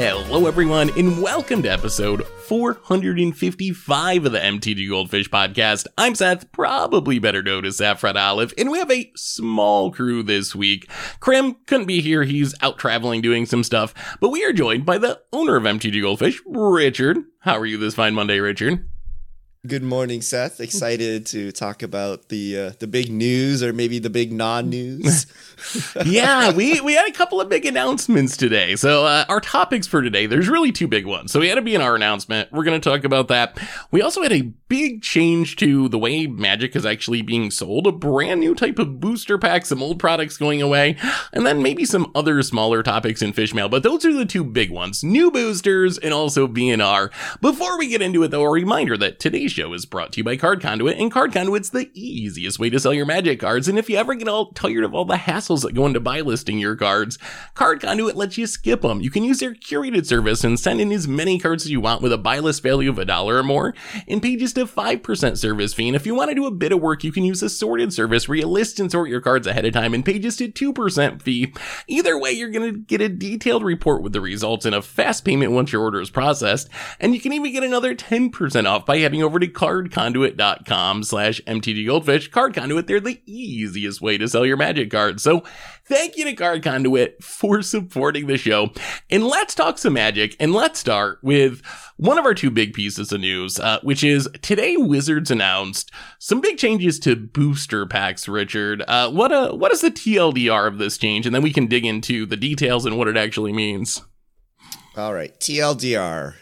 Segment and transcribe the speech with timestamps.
[0.00, 5.88] Hello, everyone, and welcome to episode 455 of the MTG Goldfish podcast.
[5.98, 10.54] I'm Seth, probably better known as Saffron Olive, and we have a small crew this
[10.54, 10.88] week.
[11.18, 14.98] Krim couldn't be here, he's out traveling doing some stuff, but we are joined by
[14.98, 17.18] the owner of MTG Goldfish, Richard.
[17.40, 18.88] How are you this fine Monday, Richard?
[19.66, 20.60] Good morning, Seth.
[20.68, 25.26] Excited to talk about the uh, the big news or maybe the big non-news.
[26.06, 28.76] yeah, we we had a couple of big announcements today.
[28.76, 31.32] So uh, our topics for today, there's really two big ones.
[31.32, 32.52] So we had in our announcement.
[32.52, 33.58] We're going to talk about that.
[33.90, 37.86] We also had a big change to the way Magic is actually being sold.
[37.86, 40.96] A brand new type of booster pack, some old products going away,
[41.32, 43.70] and then maybe some other smaller topics in Fishmail.
[43.70, 47.10] But those are the two big ones: new boosters and also BNR.
[47.40, 50.24] Before we get into it, though, a reminder that today's show is brought to you
[50.24, 53.68] by Card Conduit, and Card Conduit's the easiest way to sell your magic cards.
[53.68, 56.20] And if you ever get all tired of all the hassles that go into buy
[56.20, 57.18] listing your cards,
[57.54, 59.00] Card Conduit lets you skip them.
[59.00, 62.02] You can use their curated service and send in as many cards as you want
[62.02, 63.74] with a buy list value of a dollar or more,
[64.06, 65.88] and just a 5% service fee.
[65.88, 67.92] And if you want to do a bit of work, you can use a sorted
[67.92, 70.48] service where you list and sort your cards ahead of time and pay just a
[70.48, 71.52] 2% fee.
[71.86, 75.24] Either way, you're going to get a detailed report with the results and a fast
[75.24, 76.68] payment once your order is processed.
[77.00, 82.30] And you can even get another 10% off by heading over to cardconduit.com slash mtggoldfish.
[82.30, 85.22] Card Conduit, they're the easiest way to sell your magic cards.
[85.22, 85.44] So
[85.88, 88.70] thank you to Card Conduit for supporting the show.
[89.10, 90.36] And let's talk some magic.
[90.38, 91.62] And let's start with
[91.96, 96.40] one of our two big pieces of news, uh, which is today Wizards announced some
[96.40, 98.82] big changes to booster packs, Richard.
[98.86, 101.26] Uh, what, uh, what is the TLDR of this change?
[101.26, 104.02] And then we can dig into the details and what it actually means.
[104.96, 106.34] All right, TLDR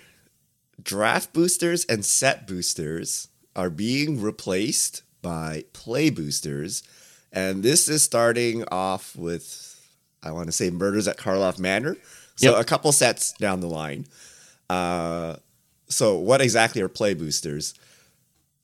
[0.86, 6.82] draft boosters and set boosters are being replaced by play boosters.
[7.36, 9.78] And this is starting off with,
[10.22, 11.98] I want to say, Murders at Karlov Manor.
[12.36, 12.60] So yep.
[12.60, 14.06] a couple sets down the line.
[14.70, 15.36] Uh,
[15.86, 17.74] so what exactly are play boosters?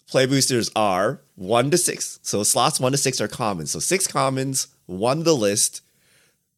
[0.08, 2.18] Play boosters are one to six.
[2.22, 3.66] So slots one to six are common.
[3.66, 5.82] So six commons, one the list,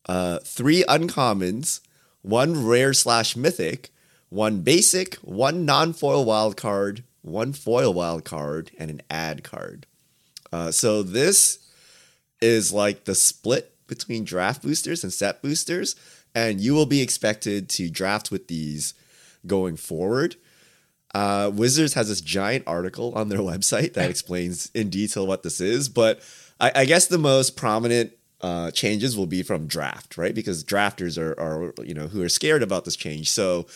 [0.09, 1.81] uh, three uncommons,
[2.23, 3.91] one rare slash mythic,
[4.29, 9.87] one basic, one non-foil wild card, one foil wild card, and an ad card.
[10.53, 11.59] Uh, so this
[12.45, 15.97] is like the split between draft boosters and set boosters,
[16.35, 18.95] and you will be expected to draft with these
[19.47, 20.37] going forward.
[21.15, 25.61] Uh, Wizards has this giant article on their website that explains in detail what this
[25.61, 26.21] is, but
[26.61, 30.35] I, I guess the most prominent uh, changes will be from draft, right?
[30.35, 33.31] Because drafters are, are, you know, who are scared about this change.
[33.31, 33.67] So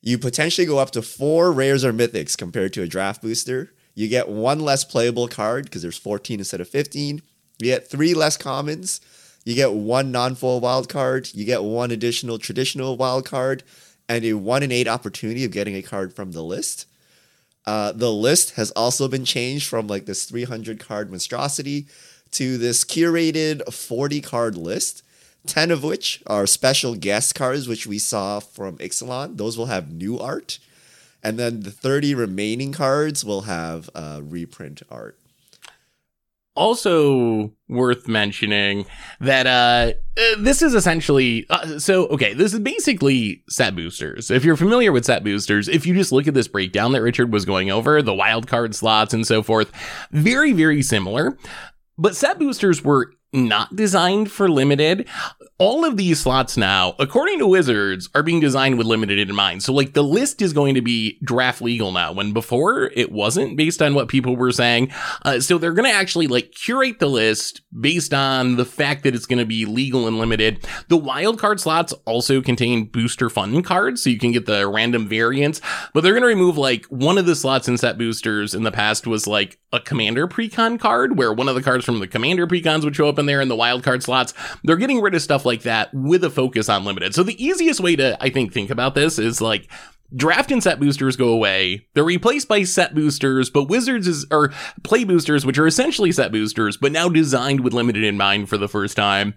[0.00, 3.72] you potentially go up to four rares or mythics compared to a draft booster.
[3.94, 7.20] You get one less playable card because there's 14 instead of 15.
[7.58, 9.00] You get three less commons.
[9.44, 11.30] You get one non-foil wild card.
[11.34, 13.62] You get one additional traditional wild card,
[14.08, 16.86] and a one in eight opportunity of getting a card from the list.
[17.66, 21.86] Uh, the list has also been changed from like this 300 card monstrosity
[22.32, 25.02] to this curated 40 card list
[25.46, 29.36] 10 of which are special guest cards, which we saw from Ixalan.
[29.36, 30.58] Those will have new art.
[31.22, 35.18] And then the 30 remaining cards will have uh, reprint art.
[36.56, 38.86] Also worth mentioning
[39.20, 42.32] that uh, uh, this is essentially uh, so okay.
[42.32, 44.30] This is basically set boosters.
[44.30, 47.32] If you're familiar with set boosters, if you just look at this breakdown that Richard
[47.32, 49.72] was going over, the wild card slots and so forth,
[50.12, 51.36] very very similar.
[51.98, 55.08] But set boosters were not designed for limited.
[55.58, 59.62] All of these slots now, according to Wizards, are being designed with limited in mind.
[59.62, 63.56] So like the list is going to be draft legal now when before it wasn't
[63.56, 64.90] based on what people were saying.
[65.24, 69.14] Uh, so they're going to actually like curate the list based on the fact that
[69.14, 70.66] it's going to be legal and limited.
[70.88, 74.02] The wild card slots also contain booster fun cards.
[74.02, 75.60] So you can get the random variants,
[75.92, 78.72] but they're going to remove like one of the slots in set boosters in the
[78.72, 82.46] past was like a commander precon card where one of the cards from the commander
[82.48, 84.34] precons would show up in there in the wildcard slots.
[84.64, 87.14] They're getting rid of stuff like that with a focus on limited.
[87.14, 89.70] So the easiest way to, I think, think about this is like,
[90.14, 91.86] draft and set boosters go away.
[91.94, 94.52] They're replaced by set boosters, but wizards is or
[94.84, 98.56] play boosters, which are essentially set boosters, but now designed with limited in mind for
[98.56, 99.34] the first time.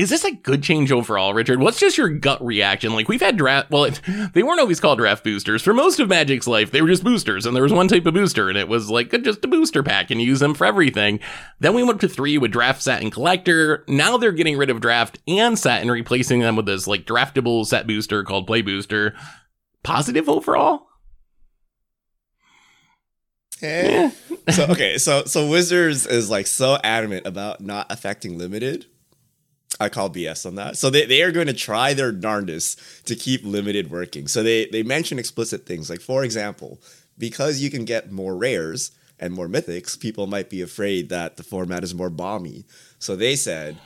[0.00, 1.60] Is this a good change overall, Richard?
[1.60, 2.94] What's just your gut reaction?
[2.94, 4.00] Like we've had draft, well, it,
[4.32, 5.60] they weren't always called draft boosters.
[5.60, 8.14] For most of Magic's life, they were just boosters, and there was one type of
[8.14, 11.20] booster, and it was like just a booster pack, and you use them for everything.
[11.58, 13.84] Then we went to three with draft, set, and collector.
[13.88, 17.66] Now they're getting rid of draft and set and replacing them with this like draftable
[17.66, 19.14] set booster called play booster.
[19.82, 20.86] Positive overall?
[23.60, 24.10] Eh.
[24.48, 28.86] so okay, so so Wizards is like so adamant about not affecting limited
[29.78, 30.76] I call BS on that.
[30.76, 34.26] So they, they are going to try their darndest to keep limited working.
[34.26, 36.80] So they, they mention explicit things like, for example,
[37.18, 38.90] because you can get more rares
[39.20, 42.64] and more mythics, people might be afraid that the format is more bomby.
[42.98, 43.76] So they said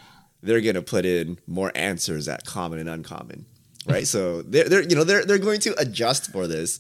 [0.43, 3.45] they're going to put in more answers at common and uncommon,
[3.87, 4.07] right?
[4.07, 6.79] so they're, they're you know they're they're going to adjust for this,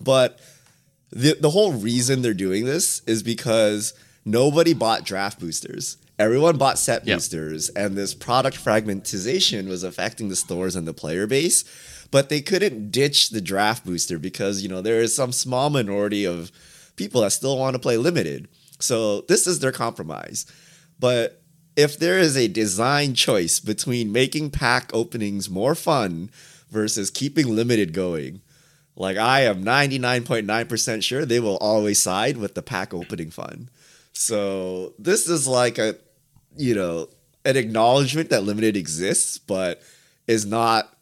[0.00, 0.40] but
[1.10, 3.94] the the whole reason they're doing this is because
[4.24, 5.96] nobody bought draft boosters.
[6.22, 7.16] Everyone bought set Yep.
[7.16, 11.64] boosters, and this product fragmentization was affecting the stores and the player base.
[12.12, 16.24] But they couldn't ditch the draft booster because you know there is some small minority
[16.24, 16.52] of
[16.94, 18.46] people that still want to play limited.
[18.78, 20.46] So this is their compromise.
[21.00, 21.42] But
[21.74, 26.30] if there is a design choice between making pack openings more fun
[26.70, 28.42] versus keeping limited going,
[28.94, 33.70] like I am 99.9% sure they will always side with the pack opening fun.
[34.12, 35.96] So this is like a
[36.56, 37.08] you know,
[37.44, 39.82] an acknowledgement that limited exists, but
[40.26, 40.94] is not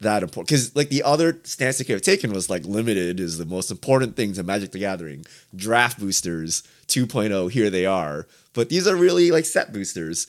[0.00, 0.48] that important.
[0.48, 3.70] Because like the other stance they could have taken was like limited is the most
[3.70, 5.24] important thing to Magic the Gathering.
[5.54, 8.26] Draft boosters 2.0, here they are.
[8.52, 10.26] But these are really like set boosters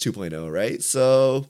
[0.00, 0.82] 2.0, right?
[0.82, 1.46] So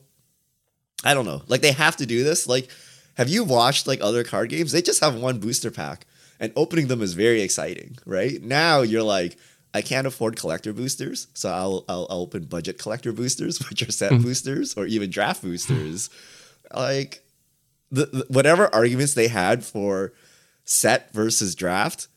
[1.04, 1.42] I don't know.
[1.46, 2.46] Like they have to do this.
[2.48, 2.68] Like,
[3.16, 4.72] have you watched like other card games?
[4.72, 6.06] They just have one booster pack,
[6.38, 8.42] and opening them is very exciting, right?
[8.42, 9.38] Now you're like,
[9.76, 14.10] I can't afford collector boosters, so I'll I'll, open budget collector boosters, which are set
[14.10, 14.22] mm-hmm.
[14.22, 16.08] boosters or even draft boosters.
[16.74, 17.22] Like,
[17.90, 20.14] the, the whatever arguments they had for
[20.64, 22.08] set versus draft.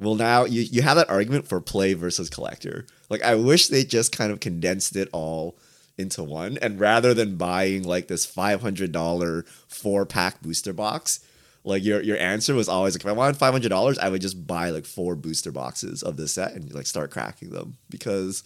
[0.00, 2.84] Well, now you, you have that argument for play versus collector.
[3.08, 5.56] Like, I wish they just kind of condensed it all
[5.96, 6.58] into one.
[6.60, 11.20] And rather than buying like this $500 four pack booster box,
[11.68, 14.70] like your, your answer was always like, if I wanted $500, I would just buy
[14.70, 18.42] like four booster boxes of this set and like start cracking them because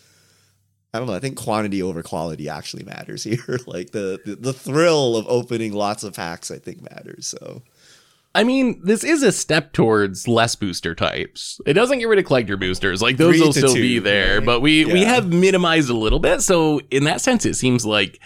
[0.92, 1.14] I don't know.
[1.14, 3.58] I think quantity over quality actually matters here.
[3.66, 7.26] like the, the, the thrill of opening lots of packs, I think matters.
[7.26, 7.62] So
[8.34, 11.60] I mean, this is a step towards less booster types.
[11.66, 13.02] It doesn't get rid of collector boosters.
[13.02, 14.46] Like those Three will still two, be there, right?
[14.46, 16.40] but we we have minimized a little bit.
[16.40, 18.20] So in that sense, it seems like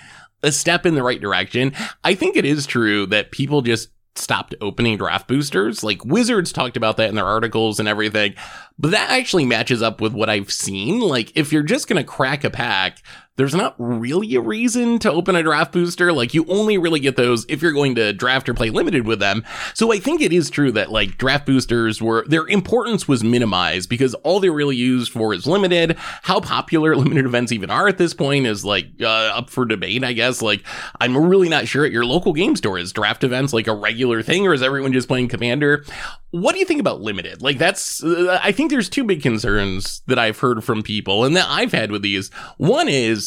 [0.44, 1.72] a step in the right direction.
[2.04, 5.82] I think it is true that people just stopped opening draft boosters.
[5.84, 8.34] Like Wizards talked about that in their articles and everything.
[8.78, 11.00] But that actually matches up with what I've seen.
[11.00, 13.02] Like if you're just going to crack a pack,
[13.36, 16.12] there's not really a reason to open a draft booster.
[16.12, 19.20] Like you only really get those if you're going to draft or play limited with
[19.20, 19.44] them.
[19.74, 23.88] So I think it is true that like draft boosters were their importance was minimized
[23.88, 25.96] because all they're really used for is limited.
[26.22, 30.02] How popular limited events even are at this point is like uh, up for debate,
[30.02, 30.40] I guess.
[30.40, 30.64] Like
[31.00, 34.22] I'm really not sure at your local game store is draft events like a regular
[34.22, 35.84] thing or is everyone just playing commander?
[36.30, 37.42] What do you think about limited?
[37.42, 41.36] Like that's uh, I think there's two big concerns that I've heard from people and
[41.36, 42.30] that I've had with these.
[42.56, 43.25] One is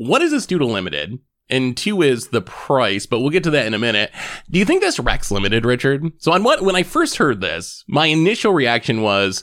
[0.00, 1.18] what this do to limited?
[1.50, 4.10] And two is the price, but we'll get to that in a minute.
[4.48, 6.04] Do you think this wrecks limited, Richard?
[6.18, 9.42] So on what when I first heard this, my initial reaction was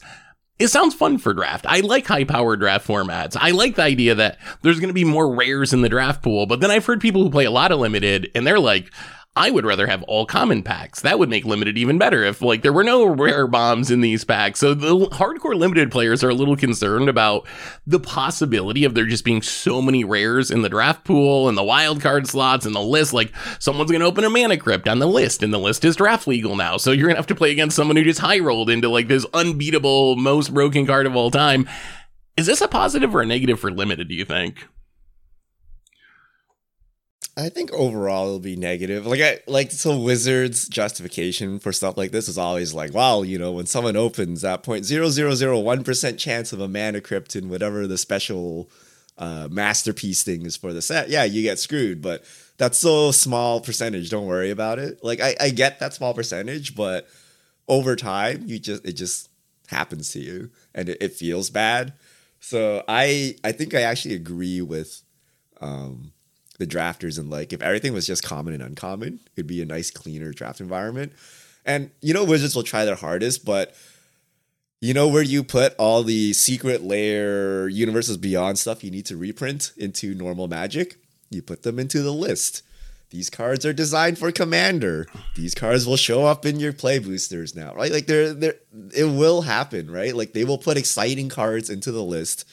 [0.58, 1.68] it sounds fun for draft.
[1.68, 3.38] I like high power draft formats.
[3.40, 6.48] I like the idea that there's going to be more rares in the draft pool.
[6.48, 8.92] But then I've heard people who play a lot of limited and they're like,
[9.38, 11.02] I would rather have all common packs.
[11.02, 14.26] That would make limited even better if like there were no rare bombs in these
[14.26, 14.60] packs.
[14.60, 17.48] So the hardcore limited players are a little concerned about
[17.86, 21.64] the possibility of there just being so many rares in the draft pool and the
[21.64, 23.14] wild card slots and the list.
[23.14, 26.28] Like someone's to open a mana crypt on the list and the list is draft
[26.28, 26.78] legal now.
[26.78, 29.26] So you're to have to play against someone who just high rolled into like this
[29.36, 31.70] unbeatable, most broken card of all time.
[32.38, 34.68] Is this a positive or a negative for limited, do you think?
[37.38, 39.06] I think overall it'll be negative.
[39.06, 43.38] Like I like so Wizards justification for stuff like this is always like, wow, you
[43.38, 47.00] know, when someone opens that point zero zero zero one percent chance of a mana
[47.00, 48.72] crypt in whatever the special
[49.20, 52.02] uh, masterpiece thing is for the set, yeah, you get screwed.
[52.02, 52.24] But
[52.58, 54.10] that's so small percentage.
[54.10, 55.04] Don't worry about it.
[55.04, 57.08] Like I, I get that small percentage, but
[57.68, 59.30] over time, you just it just
[59.68, 61.94] happens to you, and it, it feels bad.
[62.40, 65.04] So I I think I actually agree with
[65.62, 66.14] um,
[66.58, 69.92] the drafters and like if everything was just common and uncommon, it'd be a nice
[69.92, 71.14] cleaner draft environment.
[71.66, 73.76] And you know Wizards will try their hardest, but
[74.82, 79.18] you know where you put all the secret lair universes beyond stuff you need to
[79.18, 80.98] reprint into normal magic?
[81.30, 82.64] You put them into the list.
[83.10, 85.08] These cards are designed for commander.
[85.36, 87.92] These cards will show up in your play boosters now, right?
[87.92, 88.56] Like they're they're
[88.96, 90.16] it will happen, right?
[90.16, 92.46] Like they will put exciting cards into the list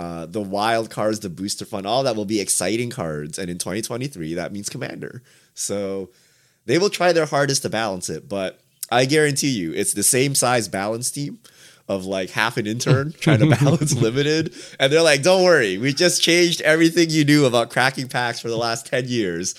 [0.00, 3.38] uh, the wild cards, the booster fun, all that will be exciting cards.
[3.38, 5.22] And in 2023, that means Commander.
[5.52, 6.08] So
[6.64, 10.34] they will try their hardest to balance it, but I guarantee you, it's the same
[10.34, 11.40] size balance team
[11.86, 14.54] of like half an intern trying to balance limited.
[14.78, 18.48] And they're like, don't worry, we just changed everything you knew about cracking packs for
[18.48, 19.54] the last 10 years.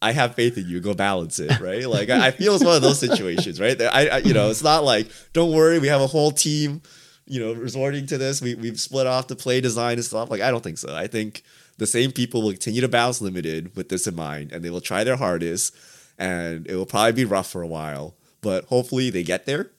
[0.00, 0.80] I have faith in you.
[0.80, 1.86] Go balance it, right?
[1.86, 3.78] Like I, I feel it's one of those situations, right?
[3.82, 6.80] I, I, you know, it's not like don't worry, we have a whole team,
[7.26, 8.40] you know, resorting to this.
[8.42, 10.30] We we've split off the play design and stuff.
[10.30, 10.94] Like I don't think so.
[10.94, 11.42] I think
[11.78, 14.80] the same people will continue to bounce limited with this in mind, and they will
[14.80, 15.74] try their hardest,
[16.18, 19.70] and it will probably be rough for a while, but hopefully they get there.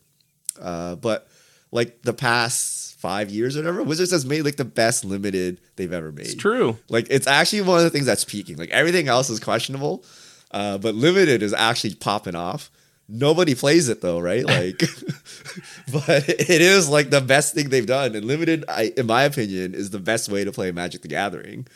[0.60, 1.28] Uh, but
[1.72, 5.94] like the past five years or whatever, Wizards has made like the best limited they've
[5.94, 6.26] ever made.
[6.28, 6.78] It's true.
[6.90, 8.58] Like it's actually one of the things that's peaking.
[8.58, 10.04] Like everything else is questionable,
[10.52, 12.72] uh, but limited is actually popping off.
[13.08, 14.46] Nobody plays it though, right?
[14.46, 14.80] Like,
[15.92, 18.16] but it is like the best thing they've done.
[18.16, 21.68] And limited, I, in my opinion, is the best way to play Magic the Gathering.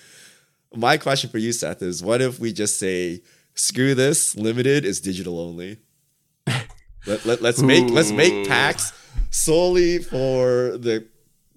[0.73, 3.21] My question for you, Seth, is what if we just say,
[3.55, 5.77] screw this, limited is digital only.
[7.05, 8.91] let, let, let's make let's make packs
[9.29, 11.05] solely for the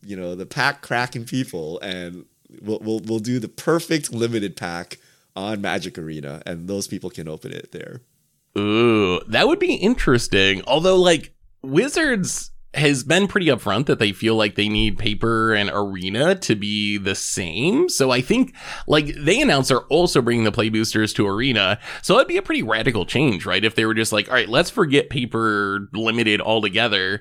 [0.04, 2.26] you know the pack cracking people, and
[2.60, 4.98] we'll we'll we'll do the perfect limited pack
[5.34, 8.02] on Magic Arena, and those people can open it there.
[8.58, 10.62] Ooh, that would be interesting.
[10.66, 15.70] Although, like Wizards has been pretty upfront that they feel like they need paper and
[15.72, 17.88] arena to be the same.
[17.88, 18.54] So I think
[18.86, 21.78] like they announced they're also bringing the play boosters to arena.
[22.00, 23.62] So that'd be a pretty radical change, right?
[23.62, 27.20] If they were just like, all right, let's forget paper limited altogether.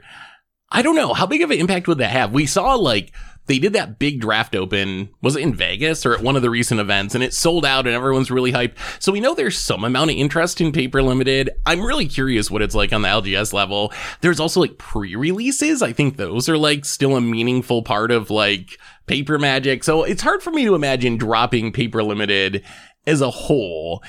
[0.71, 1.13] I don't know.
[1.13, 2.31] How big of an impact would that have?
[2.31, 3.11] We saw like
[3.47, 5.09] they did that big draft open.
[5.21, 7.15] Was it in Vegas or at one of the recent events?
[7.15, 8.75] And it sold out and everyone's really hyped.
[9.01, 11.49] So we know there's some amount of interest in paper limited.
[11.65, 13.91] I'm really curious what it's like on the LGS level.
[14.21, 15.81] There's also like pre-releases.
[15.81, 19.83] I think those are like still a meaningful part of like paper magic.
[19.83, 22.63] So it's hard for me to imagine dropping paper limited
[23.05, 24.03] as a whole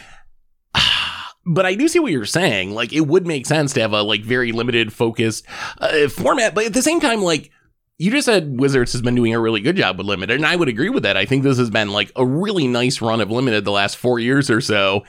[1.44, 2.72] but I do see what you're saying.
[2.72, 5.44] Like, it would make sense to have a like very limited focused
[5.78, 7.50] uh, format, but at the same time, like
[7.98, 10.56] you just said Wizards has been doing a really good job with limited, and I
[10.56, 11.16] would agree with that.
[11.16, 14.18] I think this has been like a really nice run of limited the last four
[14.18, 15.04] years or so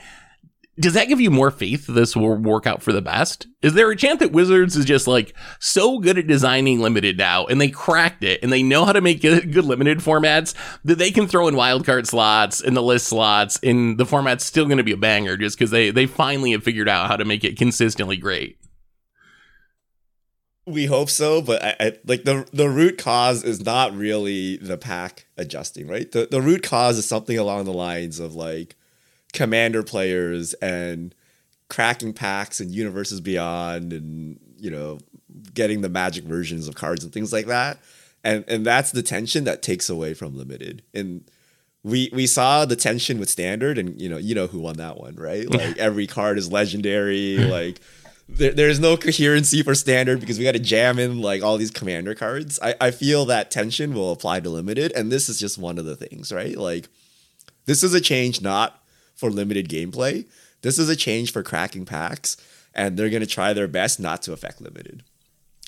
[0.78, 3.46] does that give you more faith this will work out for the best?
[3.62, 7.46] Is there a chance that Wizards is just like so good at designing limited now
[7.46, 10.54] and they cracked it and they know how to make good, good limited formats
[10.84, 14.64] that they can throw in wildcard slots and the list slots and the format's still
[14.64, 17.24] going to be a banger just because they, they finally have figured out how to
[17.24, 18.58] make it consistently great?
[20.66, 24.78] We hope so, but I, I, like the the root cause is not really the
[24.78, 26.10] pack adjusting, right?
[26.10, 28.74] The the root cause is something along the lines of like
[29.34, 31.14] commander players and
[31.68, 34.98] cracking packs and universes beyond and you know
[35.52, 37.78] getting the magic versions of cards and things like that.
[38.22, 40.82] And and that's the tension that takes away from limited.
[40.94, 41.28] And
[41.82, 44.98] we we saw the tension with standard and you know you know who won that
[44.98, 45.50] one right?
[45.50, 47.80] Like every card is legendary like
[48.26, 51.70] there, there's no coherency for standard because we got to jam in like all these
[51.70, 52.58] commander cards.
[52.62, 55.84] I, I feel that tension will apply to limited and this is just one of
[55.84, 56.56] the things right?
[56.56, 56.88] Like
[57.66, 58.80] this is a change not
[59.14, 60.26] for limited gameplay.
[60.62, 62.36] This is a change for cracking packs,
[62.74, 65.02] and they're going to try their best not to affect limited.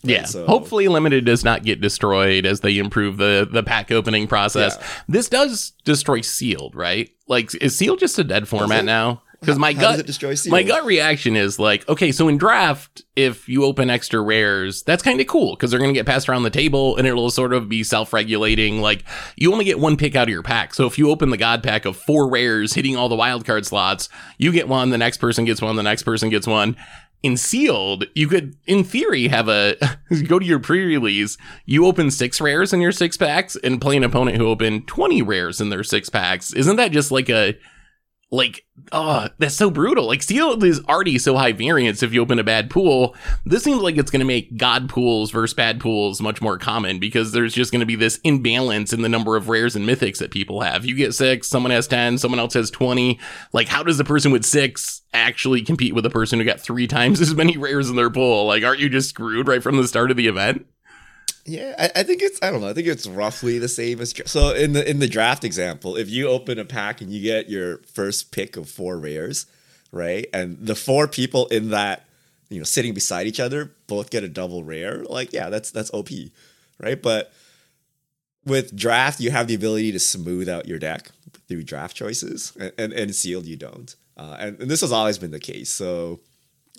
[0.03, 0.25] Yeah.
[0.25, 4.77] So, Hopefully limited does not get destroyed as they improve the the pack opening process.
[4.79, 4.87] Yeah.
[5.09, 7.11] This does destroy sealed, right?
[7.27, 9.23] Like is sealed just a dead format now?
[9.41, 10.07] Because my gut
[10.47, 15.03] my gut reaction is like, okay, so in draft, if you open extra rares, that's
[15.03, 17.69] kind of cool because they're gonna get passed around the table and it'll sort of
[17.69, 18.81] be self-regulating.
[18.81, 19.05] Like
[19.37, 20.75] you only get one pick out of your pack.
[20.75, 24.09] So if you open the god pack of four rares hitting all the wildcard slots,
[24.39, 26.77] you get one, the next person gets one, the next person gets one.
[27.23, 29.75] In sealed, you could, in theory, have a
[30.29, 31.37] go to your pre-release.
[31.65, 35.23] You open six rares in your six packs and play an opponent who opened twenty
[35.23, 36.53] rares in their six packs.
[36.53, 37.59] Isn't that just like a
[38.31, 40.07] like oh that's so brutal.
[40.07, 43.15] Like sealed is already so high variance if you open a bad pool.
[43.45, 46.99] This seems like it's going to make god pools versus bad pools much more common
[46.99, 50.19] because there's just going to be this imbalance in the number of rares and mythics
[50.19, 50.85] that people have.
[50.85, 53.19] You get six someone has 10 someone else has 20
[53.53, 56.89] like how does the person with six actually compete with the person who got three
[56.89, 58.47] times as many rares in their pool?
[58.47, 60.67] Like aren't you just screwed right from the start of the event
[61.47, 62.69] yeah, I, I, think it's I don't know.
[62.69, 66.11] I think it's roughly the same as so in the in the draft example, if
[66.11, 69.47] you open a pack and you get your first pick of four rares,
[69.93, 72.05] right, and the four people in that
[72.49, 75.91] you know sitting beside each other both get a double rare, like yeah, that's that's
[75.95, 76.09] OP,
[76.81, 77.01] right?
[77.01, 77.33] But
[78.45, 81.11] with draft, you have the ability to smooth out your deck
[81.47, 85.17] through draft choices, and and, and sealed you don't, uh, and, and this has always
[85.17, 85.71] been the case.
[85.71, 86.19] So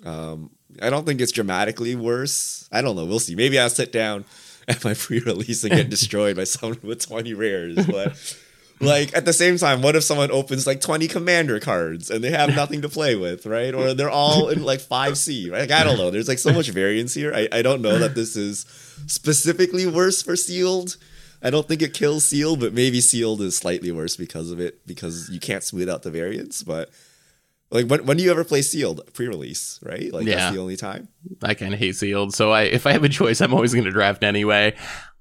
[0.04, 0.50] um,
[0.82, 2.68] I don't think it's dramatically worse.
[2.70, 3.06] I don't know.
[3.06, 3.34] We'll see.
[3.34, 4.26] Maybe I'll sit down
[4.78, 7.86] at my pre-release and get destroyed by someone with 20 rares.
[7.86, 8.38] But
[8.80, 12.30] like at the same time, what if someone opens like 20 commander cards and they
[12.30, 13.74] have nothing to play with, right?
[13.74, 15.60] Or they're all in like 5C, right?
[15.60, 16.10] Like I don't know.
[16.10, 17.32] There's like so much variance here.
[17.34, 18.66] I, I don't know that this is
[19.06, 20.96] specifically worse for sealed.
[21.42, 24.84] I don't think it kills sealed, but maybe sealed is slightly worse because of it,
[24.86, 26.62] because you can't smooth out the variance.
[26.62, 26.90] But
[27.70, 30.12] like when when do you ever play sealed pre-release, right?
[30.12, 30.36] Like Yeah.
[30.36, 31.08] that's the only time.
[31.42, 33.84] I kind of hate sealed, so I if I have a choice, I'm always going
[33.84, 34.74] to draft anyway.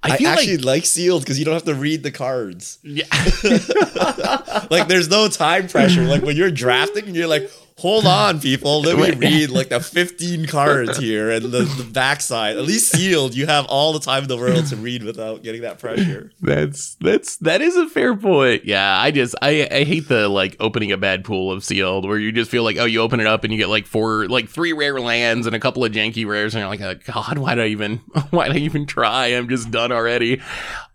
[0.04, 2.80] I I, actually like like, sealed because you don't have to read the cards.
[2.84, 3.06] yeah.
[4.70, 6.04] like there's no time pressure.
[6.04, 10.48] Like when you're drafting, you're like, hold on, people, let me read like the 15
[10.48, 12.58] cards here and the, the backside.
[12.58, 15.62] At least sealed, you have all the time in the world to read without getting
[15.62, 16.32] that pressure.
[16.42, 18.66] That's that's that is a fair point.
[18.66, 22.18] Yeah, I just I I hate the like opening a bad pool of sealed where
[22.18, 24.50] you just feel like oh you open it up and you get like four like
[24.50, 27.56] three rare lands and a couple of janky rares and you're like oh, God why
[27.56, 27.98] did I even
[28.32, 30.42] why did I even try I'm just done already.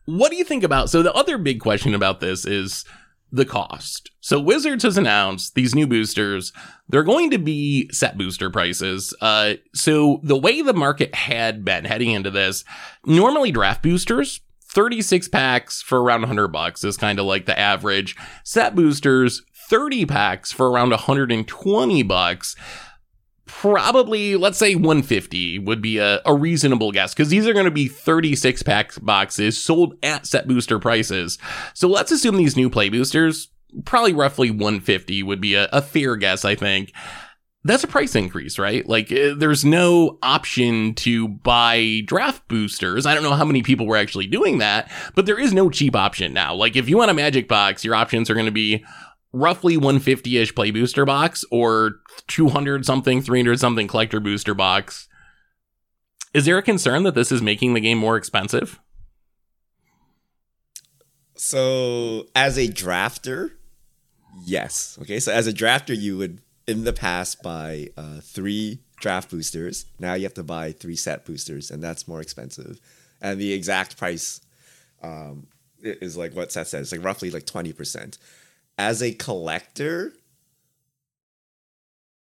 [0.05, 2.85] What do you think about so the other big question about this is
[3.33, 4.11] the cost.
[4.21, 6.53] So Wizards has announced these new boosters.
[6.89, 9.15] They're going to be set booster prices.
[9.21, 12.65] Uh, so the way the market had been heading into this,
[13.07, 14.41] normally draft boosters,
[14.73, 18.17] 36 packs for around 100 bucks is kind of like the average.
[18.45, 22.57] Set boosters, 30 packs for around 120 bucks.
[23.63, 27.71] Probably, let's say 150 would be a, a reasonable guess because these are going to
[27.71, 31.39] be 36 pack boxes sold at set booster prices.
[31.73, 33.51] So let's assume these new play boosters,
[33.85, 36.93] probably roughly 150 would be a, a fair guess, I think.
[37.63, 38.85] That's a price increase, right?
[38.89, 43.07] Like, uh, there's no option to buy draft boosters.
[43.07, 45.95] I don't know how many people were actually doing that, but there is no cheap
[45.95, 46.53] option now.
[46.53, 48.85] Like, if you want a magic box, your options are going to be
[49.33, 55.09] roughly 150 ish play booster box or 200 something, 300 something collector booster box.
[56.35, 58.81] Is there a concern that this is making the game more expensive?
[61.35, 63.53] So, as a drafter,
[64.45, 64.99] yes.
[65.03, 69.87] Okay, so as a drafter, you would in the past buy uh, three draft boosters.
[69.99, 72.81] Now you have to buy three set boosters, and that's more expensive.
[73.21, 74.41] And the exact price
[75.03, 75.49] um,
[75.83, 78.19] is like what Seth says, like roughly like twenty percent.
[78.83, 80.13] As a collector,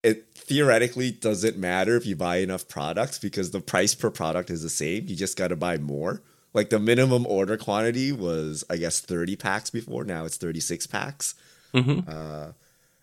[0.02, 4.62] it theoretically doesn't matter if you buy enough products because the price per product is
[4.62, 5.06] the same.
[5.06, 6.20] You just got to buy more.
[6.54, 10.02] Like the minimum order quantity was, I guess, 30 packs before.
[10.02, 11.36] Now it's 36 packs.
[11.72, 12.52] hmm Uh,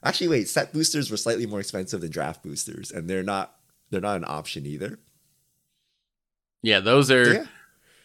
[0.04, 3.56] actually, wait, set boosters were slightly more expensive than draft boosters, and they're not
[3.90, 5.00] they're not an option either.
[6.62, 7.34] Yeah, those are.
[7.34, 7.46] Yeah.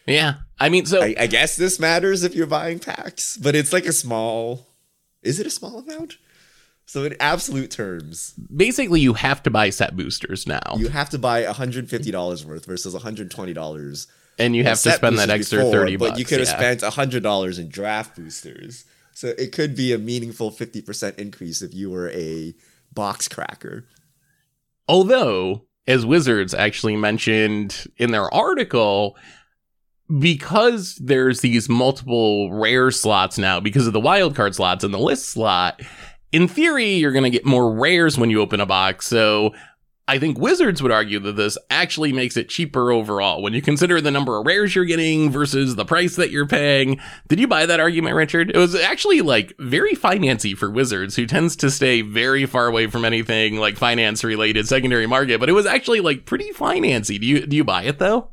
[0.07, 0.33] Yeah.
[0.59, 3.85] I mean, so I, I guess this matters if you're buying packs, but it's like
[3.85, 4.67] a small.
[5.23, 6.17] Is it a small amount?
[6.85, 10.75] So in absolute terms, basically you have to buy set boosters now.
[10.77, 14.07] you have to buy $150 worth versus $120
[14.39, 16.75] and you have to spend that extra before, 30 but you could have yeah.
[16.75, 18.85] spent $100 in draft boosters.
[19.13, 22.53] So it could be a meaningful 50% increase if you were a
[22.93, 23.85] box cracker.
[24.87, 29.17] Although, as Wizards actually mentioned in their article,
[30.19, 35.29] because there's these multiple rare slots now because of the wildcard slots and the list
[35.29, 35.81] slot,
[36.31, 39.05] in theory, you're going to get more rares when you open a box.
[39.05, 39.53] So
[40.07, 44.01] I think Wizards would argue that this actually makes it cheaper overall when you consider
[44.01, 46.99] the number of rares you're getting versus the price that you're paying.
[47.27, 48.49] Did you buy that argument, Richard?
[48.49, 52.87] It was actually like very financy for Wizards, who tends to stay very far away
[52.87, 57.19] from anything like finance related secondary market, but it was actually like pretty financy.
[57.19, 58.31] Do you do you buy it though?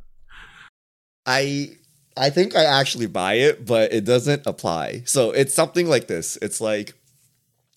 [1.28, 1.76] I
[2.16, 5.02] I think I actually buy it, but it doesn't apply.
[5.04, 6.36] So it's something like this.
[6.42, 6.94] It's like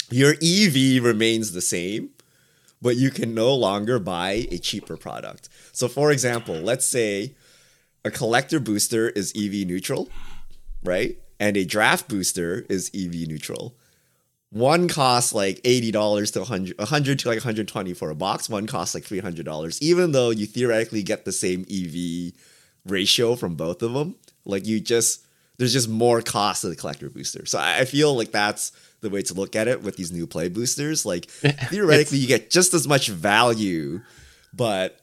[0.09, 2.09] your EV remains the same,
[2.81, 5.49] but you can no longer buy a cheaper product.
[5.73, 7.35] So for example, let's say
[8.05, 10.09] a collector booster is EV neutral,
[10.81, 11.17] right?
[11.39, 13.75] And a draft booster is EV neutral.
[14.49, 18.49] One costs like eighty dollars to 100 100 to like 120 for a box.
[18.49, 19.81] One costs like three hundred dollars.
[19.81, 22.33] Even though you theoretically get the same EV
[22.85, 24.15] ratio from both of them,
[24.45, 25.25] like you just
[25.57, 27.45] there's just more cost to the collector booster.
[27.45, 30.49] So I feel like that's the way to look at it with these new play
[30.49, 31.05] boosters.
[31.05, 34.01] Like theoretically, you get just as much value,
[34.53, 34.99] but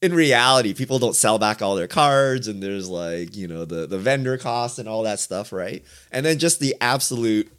[0.00, 3.86] in reality, people don't sell back all their cards, and there's like you know the
[3.86, 5.84] the vendor cost and all that stuff, right?
[6.12, 7.50] And then just the absolute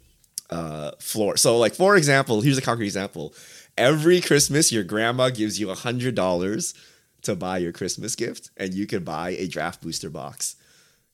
[0.48, 1.36] uh, floor.
[1.36, 3.34] So like for example, here's a concrete example.
[3.76, 6.74] Every Christmas, your grandma gives you a hundred dollars
[7.22, 10.56] to buy your Christmas gift, and you can buy a draft booster box.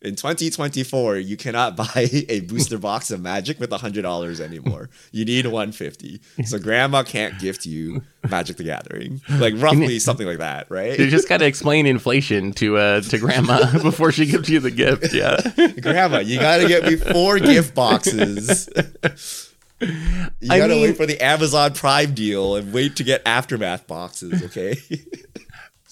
[0.03, 4.91] In 2024, you cannot buy a booster box of Magic with $100 anymore.
[5.11, 6.21] You need 150.
[6.45, 9.23] So grandma can't gift you Magic the Gathering.
[9.29, 10.99] Like roughly something like that, right?
[10.99, 14.71] You just got to explain inflation to uh to grandma before she gives you the
[14.71, 15.15] gift.
[15.15, 15.39] Yeah.
[15.81, 18.69] grandma, you got to get me four gift boxes.
[19.81, 24.43] You gotta mean- wait for the Amazon Prime deal and wait to get aftermath boxes,
[24.45, 24.77] okay?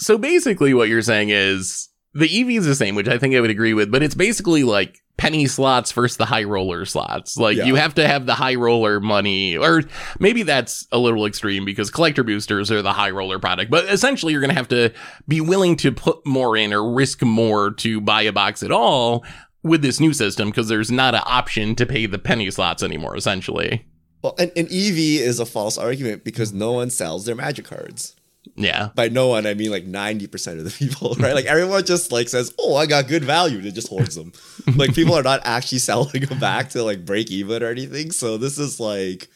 [0.05, 3.41] So basically, what you're saying is the EV is the same, which I think I
[3.41, 7.39] would agree with, but it's basically like penny slots versus the high roller slots.
[7.39, 7.65] Like Yeah.
[7.65, 9.83] you have to have the high roller money, or
[10.19, 13.71] maybe that's a little extreme because collector boosters are the high roller product.
[13.71, 14.93] But essentially, you're going to have to
[15.27, 19.25] be willing to put more in or risk more to buy a box at all
[19.63, 23.17] with this new system because there's not an option to pay the penny slots anymore.
[23.17, 23.87] Essentially,
[24.23, 28.15] well, and, and EV is a false argument because no one sells their Magic cards.
[28.57, 28.91] Yeah.
[28.95, 31.35] By no one, I mean like 90% of the people, right?
[31.35, 33.59] Like everyone just like says, oh, I got good value.
[33.59, 34.33] and it just hoards them.
[34.77, 38.13] like people are not actually selling them back to like break even or anything.
[38.13, 39.29] So this is like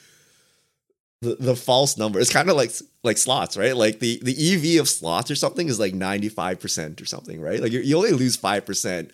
[1.21, 2.21] the, the false number.
[2.21, 3.77] It's kind of like like slots, right?
[3.77, 7.61] Like the, the EV of slots or something is like 95% or something, right?
[7.61, 9.11] Like you, you only lose 5%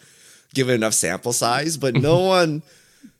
[0.53, 2.63] given enough sample size, but no one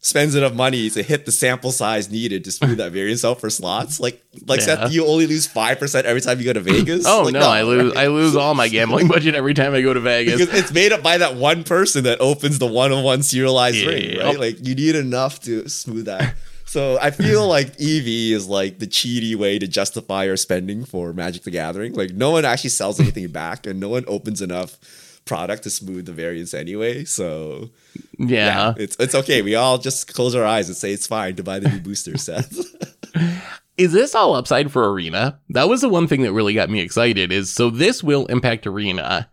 [0.01, 3.49] spends enough money to hit the sample size needed to smooth that variance out for
[3.49, 3.99] slots.
[4.01, 4.67] Like like Yeah.
[4.67, 7.05] Seth, you only lose 5% every time you go to Vegas.
[7.07, 9.95] Oh Like, no, I lose I lose all my gambling budget every time I go
[9.95, 10.39] to Vegas.
[10.39, 13.85] because it's made up by that one person that opens the one on one serialized
[13.87, 14.23] ring, Yep.
[14.25, 14.39] right?
[14.41, 16.35] Like you need enough to smooth that.
[16.67, 21.13] So I feel like EV is like the cheaty way to justify your spending for
[21.15, 21.95] Magic the Gathering.
[21.95, 24.79] Like no one actually sells anything back, and no one opens enough
[25.25, 27.05] product to smooth the variance anyway.
[27.05, 27.71] So
[28.19, 28.75] yeah.
[28.77, 29.43] it's it's okay.
[29.43, 32.17] We all just close our eyes and say it's fine to buy the new booster
[32.19, 32.53] set.
[33.77, 35.41] Is this all upside for Arena?
[35.49, 38.67] That was the one thing that really got me excited is so this will impact
[38.67, 39.29] Arena.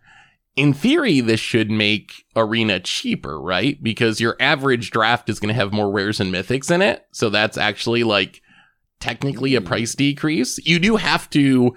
[0.56, 3.82] In theory, this should make Arena cheaper, right?
[3.82, 7.06] Because your average draft is going to have more rares and mythics in it.
[7.12, 8.42] So that's actually like
[9.00, 9.66] technically a Mm.
[9.66, 10.58] price decrease.
[10.66, 11.74] You do have to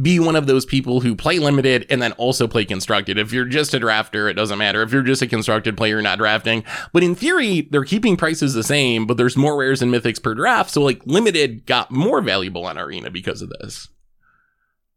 [0.00, 3.18] be one of those people who play limited and then also play constructed.
[3.18, 4.82] If you're just a drafter, it doesn't matter.
[4.82, 6.64] If you're just a constructed player not drafting.
[6.92, 10.34] But in theory, they're keeping prices the same, but there's more rares and mythics per
[10.34, 10.70] draft.
[10.70, 13.88] So like limited got more valuable on Arena because of this.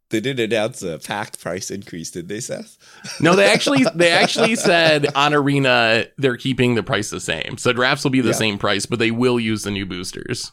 [0.10, 2.78] they did announce a packed price increase, did they, Seth?
[3.20, 7.58] No, they actually they actually said on Arena they're keeping the price the same.
[7.58, 8.34] So drafts will be the Yeah.
[8.36, 10.52] same price, but they will use the new boosters.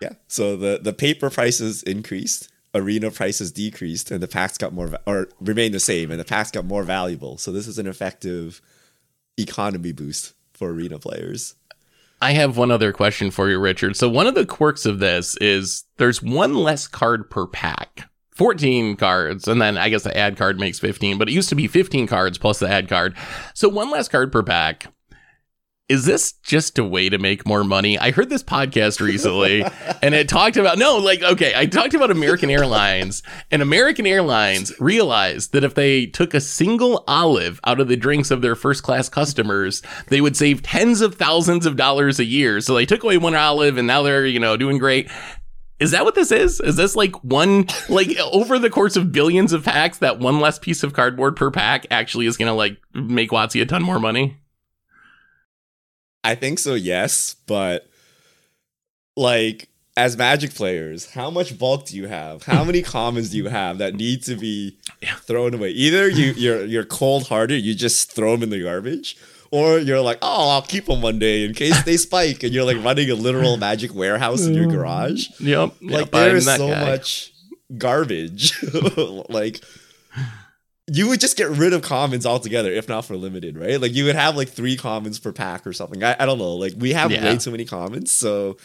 [0.00, 0.12] Yeah.
[0.28, 5.28] So the the paper prices increased, arena prices decreased, and the packs got more or
[5.40, 7.38] remained the same, and the packs got more valuable.
[7.38, 8.60] So this is an effective
[9.38, 11.54] economy boost for arena players.
[12.20, 13.96] I have one other question for you, Richard.
[13.96, 18.08] So one of the quirks of this is there's one less card per pack.
[18.30, 21.54] 14 cards, and then I guess the ad card makes 15, but it used to
[21.54, 23.16] be 15 cards plus the ad card.
[23.54, 24.92] So one less card per pack.
[25.88, 27.96] Is this just a way to make more money?
[27.96, 29.62] I heard this podcast recently
[30.02, 33.22] and it talked about no, like, okay, I talked about American Airlines,
[33.52, 38.32] and American Airlines realized that if they took a single olive out of the drinks
[38.32, 42.60] of their first class customers, they would save tens of thousands of dollars a year.
[42.60, 45.08] So they took away one olive and now they're, you know, doing great.
[45.78, 46.58] Is that what this is?
[46.58, 50.58] Is this like one, like over the course of billions of packs, that one less
[50.58, 54.00] piece of cardboard per pack actually is going to like make Watsy a ton more
[54.00, 54.40] money?
[56.26, 57.88] I think so, yes, but
[59.16, 62.42] like as Magic players, how much bulk do you have?
[62.42, 64.76] How many commons do you have that need to be
[65.22, 65.70] thrown away?
[65.70, 69.16] Either you you're you're cold hearted, you just throw them in the garbage,
[69.50, 72.64] or you're like, oh, I'll keep them one day in case they spike, and you're
[72.64, 75.28] like running a literal Magic warehouse in your garage.
[75.38, 75.74] Yep.
[75.80, 76.84] Like yep, there I'm is so guy.
[76.90, 77.32] much
[77.78, 78.52] garbage.
[79.28, 79.62] like
[80.90, 83.80] you would just get rid of commons altogether if not for limited, right?
[83.80, 86.02] Like you would have like three commons per pack or something.
[86.04, 86.54] I, I don't know.
[86.54, 87.24] Like we have Yeah.
[87.24, 88.12] way too many commons.
[88.12, 88.56] So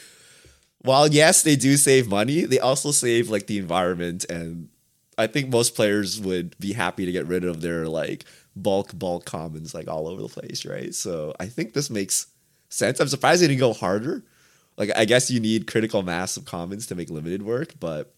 [0.84, 4.70] while yes, they do save money, they also save like the environment and
[5.18, 9.26] I think most players would be happy to get rid of their like bulk bulk
[9.26, 10.94] commons like all over the place, right?
[10.94, 12.28] So I think this makes
[12.70, 13.00] sense.
[13.00, 14.24] I'm surprised they didn't go harder.
[14.78, 18.14] Like I guess you need critical mass of commons to make limited work, but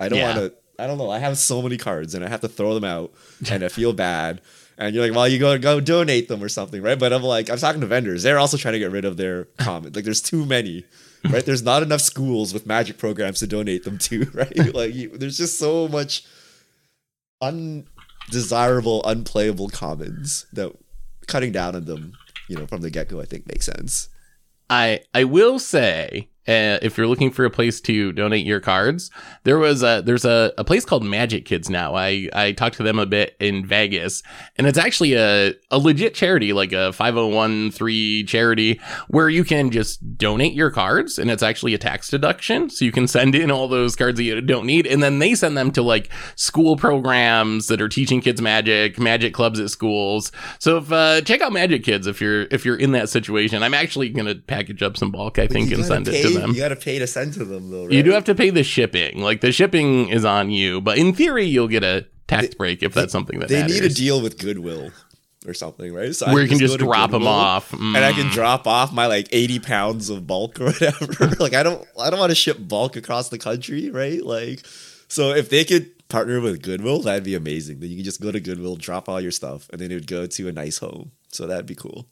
[0.00, 0.24] I don't Yeah.
[0.24, 0.52] want to.
[0.78, 1.10] I don't know.
[1.10, 3.12] I have so many cards and I have to throw them out,
[3.50, 4.40] and I feel bad.
[4.78, 6.98] And you're like, well, you go go donate them or something, right?
[6.98, 8.22] But I'm like, I'm talking to vendors.
[8.22, 9.96] They're also trying to get rid of their commons.
[9.96, 10.84] Like, there's too many,
[11.30, 11.44] right?
[11.44, 14.74] There's not enough schools with magic programs to donate them to, right?
[14.74, 16.24] Like, you, there's just so much
[17.40, 20.76] undesirable, unplayable commons that
[21.26, 22.12] cutting down on them,
[22.48, 24.08] you know, from the get go, I think makes sense.
[24.68, 29.10] I I will say, uh, if you're looking for a place to donate your cards,
[29.44, 31.94] there was a there's a, a place called Magic Kids now.
[31.94, 34.22] I I talked to them a bit in Vegas,
[34.56, 37.72] and it's actually a a legit charity, like a 501
[38.26, 42.84] charity, where you can just donate your cards, and it's actually a tax deduction, so
[42.84, 45.56] you can send in all those cards that you don't need, and then they send
[45.56, 50.30] them to like school programs that are teaching kids magic, magic clubs at schools.
[50.58, 53.62] So if uh, check out Magic Kids if you're if you're in that situation.
[53.62, 56.50] I'm actually gonna package up some bulk, I think, and send it to them.
[56.52, 57.84] You gotta pay to send to them though.
[57.84, 57.92] Right?
[57.92, 59.20] You do have to pay the shipping.
[59.20, 62.92] Like the shipping is on you, but in theory, you'll get a tax break if
[62.94, 63.80] that's something that they matters.
[63.80, 64.90] need a deal with Goodwill
[65.46, 66.14] or something, right?
[66.14, 68.32] So I where you can just to drop them off, and I can Mm.
[68.32, 71.28] drop off my like 80 pounds of bulk or whatever.
[71.40, 74.22] like I don't I don't want to ship bulk across the country, right?
[74.24, 74.66] Like
[75.08, 77.80] so if they could partner with Goodwill, that'd be amazing.
[77.80, 80.06] Then you can just go to Goodwill, drop all your stuff, and then it would
[80.06, 81.12] go to a nice home.
[81.32, 82.06] So that'd be cool.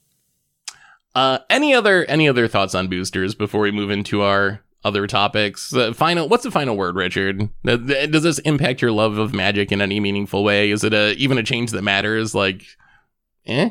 [1.14, 5.72] Uh, any other any other thoughts on boosters before we move into our other topics?
[5.72, 7.48] Uh, final, what's the final word, Richard?
[7.64, 10.70] Does this impact your love of magic in any meaningful way?
[10.70, 12.34] Is it a even a change that matters?
[12.34, 12.64] Like,
[13.46, 13.70] eh?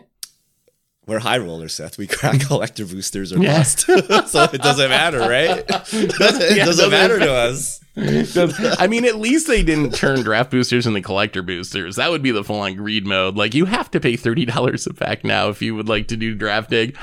[1.05, 1.97] We're high rollers, Seth.
[1.97, 3.57] We crack collector boosters or Yeah.
[3.57, 3.79] bust.
[4.27, 5.59] so it doesn't matter, right?
[5.67, 7.79] it doesn't, Yeah, doesn't doesn't matter to us.
[7.95, 11.97] I mean, at least they didn't turn draft boosters into collector boosters.
[11.97, 13.35] That would be the full on greed mode.
[13.35, 16.33] Like, you have to pay $30 a pack now if you would like to do
[16.33, 16.93] drafting.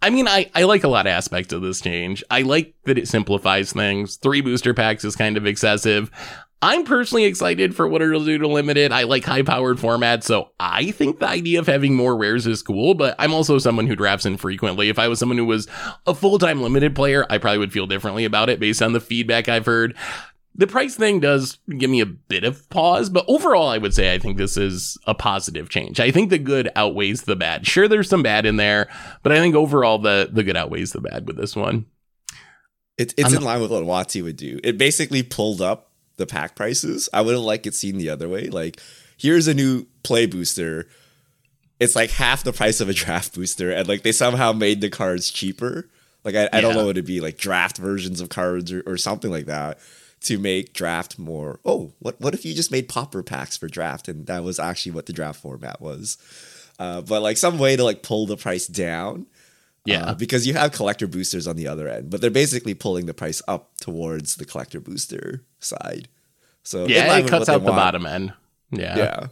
[0.00, 2.24] I mean, I, I like a lot of aspects of this change.
[2.30, 4.16] I like that it simplifies things.
[4.16, 6.10] Three booster packs is kind of excessive.
[6.60, 8.90] I'm personally excited for what it'll do to limited.
[8.90, 12.62] I like high powered formats, so I think the idea of having more rares is
[12.62, 14.88] cool, but I'm also someone who drafts infrequently.
[14.88, 15.68] If I was someone who was
[16.06, 19.00] a full time limited player, I probably would feel differently about it based on the
[19.00, 19.96] feedback I've heard.
[20.56, 24.12] The price thing does give me a bit of pause, but overall, I would say
[24.12, 26.00] I think this is a positive change.
[26.00, 27.68] I think the good outweighs the bad.
[27.68, 28.88] Sure, there's some bad in there,
[29.22, 31.86] but I think overall the the good outweighs the bad with this one.
[32.96, 34.58] It, it's I'm in line with what Watsy would do.
[34.64, 35.87] It basically pulled up
[36.18, 37.08] the pack prices.
[37.12, 38.48] I would have liked it seen the other way.
[38.48, 38.80] Like,
[39.16, 40.86] here's a new play booster.
[41.80, 44.90] It's like half the price of a draft booster, and like they somehow made the
[44.90, 45.88] cards cheaper.
[46.24, 48.96] Like I, I don't know what it'd be like draft versions of cards or, or
[48.96, 49.78] something like that
[50.22, 51.60] to make draft more.
[51.64, 54.92] Oh, what what if you just made pauper packs for draft and that was actually
[54.92, 56.18] what the draft format was?
[56.78, 59.26] Uh, but like some way to like pull the price down.
[59.88, 60.06] Yeah.
[60.06, 63.14] Uh, because you have collector boosters on the other end, but they're basically pulling the
[63.14, 66.08] price up towards the collector booster side.
[66.62, 67.76] So yeah, it cuts out the want.
[67.76, 68.34] bottom end.
[68.70, 68.96] Yeah.
[68.96, 69.26] Yeah.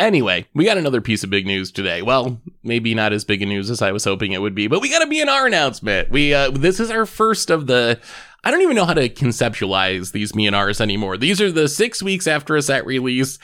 [0.00, 2.00] Anyway, we got another piece of big news today.
[2.00, 4.80] Well, maybe not as big a news as I was hoping it would be, but
[4.80, 6.10] we got a BNR announcement.
[6.10, 8.00] We uh, this is our first of the.
[8.42, 11.18] I don't even know how to conceptualize these BNRs anymore.
[11.18, 13.38] These are the six weeks after a set release.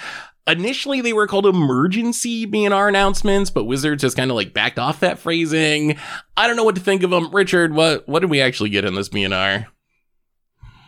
[0.49, 5.01] Initially, they were called emergency BNR announcements, but Wizards has kind of like backed off
[5.01, 5.99] that phrasing.
[6.37, 7.35] I don't know what to think of them.
[7.35, 9.67] Richard, what what did we actually get in this BNR?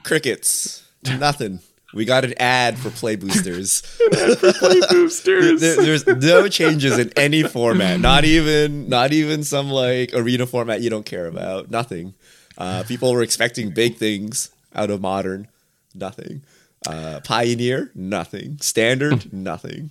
[0.04, 0.84] Crickets.
[1.18, 1.60] Nothing.
[1.94, 3.80] We got an ad for play boosters.
[4.40, 5.60] for Play boosters.
[5.60, 7.98] There- there's no changes in any format.
[8.00, 11.70] Not even not even some like arena format you don't care about.
[11.70, 12.14] Nothing.
[12.56, 15.48] Uh, people were expecting big things out of modern.
[15.94, 16.42] Nothing.
[16.86, 18.58] Uh, Pioneer, nothing.
[18.60, 19.90] Standard, nothing.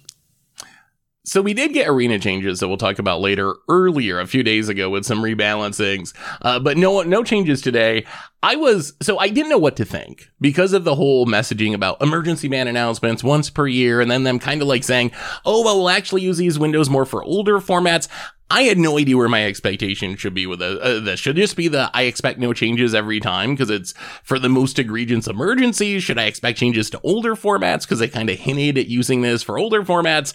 [1.27, 3.53] So we did get arena changes that we'll talk about later.
[3.67, 8.05] Earlier, a few days ago, with some rebalancings, uh, but no no changes today.
[8.41, 12.01] I was so I didn't know what to think because of the whole messaging about
[12.01, 15.11] emergency ban announcements once per year, and then them kind of like saying,
[15.45, 18.07] "Oh, well, we'll actually use these windows more for older formats."
[18.49, 21.19] I had no idea where my expectation should be with a, uh, this.
[21.19, 24.79] Should just be the I expect no changes every time because it's for the most
[24.79, 26.03] egregious emergencies.
[26.03, 29.43] Should I expect changes to older formats because they kind of hinted at using this
[29.43, 30.33] for older formats?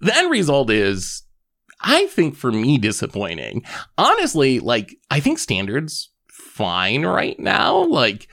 [0.00, 1.22] The end result is,
[1.80, 3.62] I think for me, disappointing.
[3.96, 7.84] Honestly, like, I think standards fine right now.
[7.84, 8.28] Like,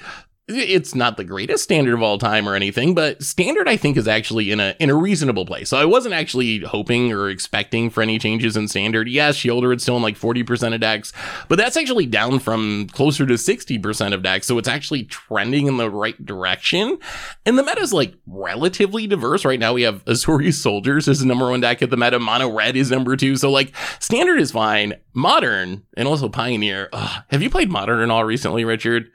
[0.56, 4.08] it's not the greatest standard of all time or anything, but standard I think is
[4.08, 5.70] actually in a in a reasonable place.
[5.70, 9.08] So I wasn't actually hoping or expecting for any changes in standard.
[9.08, 11.14] Yes, Sheoldred it's still in like 40% of decks,
[11.48, 14.48] but that's actually down from closer to 60% of decks.
[14.48, 16.98] So it's actually trending in the right direction.
[17.46, 19.46] And the meta is like relatively diverse.
[19.46, 22.20] Right now we have Azorius Soldiers is the number one deck at the meta.
[22.20, 23.36] Mono Red is number two.
[23.36, 24.96] So like standard is fine.
[25.14, 26.90] Modern and also Pioneer.
[26.94, 27.24] Ugh.
[27.30, 29.12] Have you played Modern at all recently, Richard?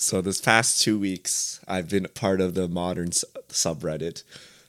[0.00, 4.22] So this past two weeks, I've been part of the modern subreddit,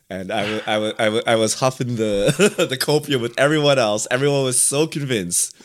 [0.10, 2.36] and I I I was huffing the
[2.70, 4.08] the copium with everyone else.
[4.12, 5.56] Everyone was so convinced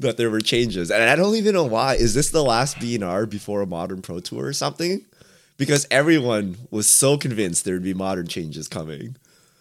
[0.00, 1.94] that there were changes, and I don't even know why.
[1.94, 5.06] Is this the last BNR before a modern pro tour or something?
[5.56, 9.14] Because everyone was so convinced there would be modern changes coming.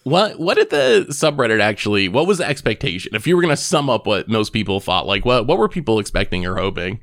[0.06, 2.08] What what did the subreddit actually?
[2.08, 3.14] What was the expectation?
[3.14, 5.70] If you were going to sum up what most people thought, like what what were
[5.70, 7.02] people expecting or hoping?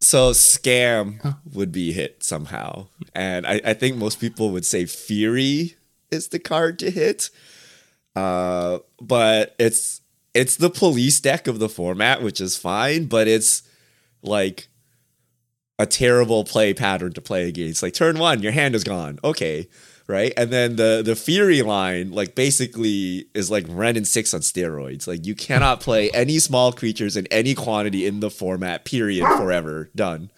[0.00, 2.86] So scam would be hit somehow.
[3.14, 5.76] And I, I think most people would say Fury
[6.10, 7.30] is the card to hit.
[8.16, 10.00] Uh, but it's
[10.34, 13.62] it's the police deck of the format, which is fine, but it's
[14.22, 14.68] like
[15.78, 17.82] a terrible play pattern to play against.
[17.82, 19.18] Like turn one, your hand is gone.
[19.24, 19.68] Okay.
[20.10, 20.32] Right.
[20.36, 25.06] And then the the Fury line, like basically is like Wrenn and six on steroids.
[25.06, 29.88] Like you cannot play any small creatures in any quantity in the format, period, forever.
[29.94, 30.32] Done.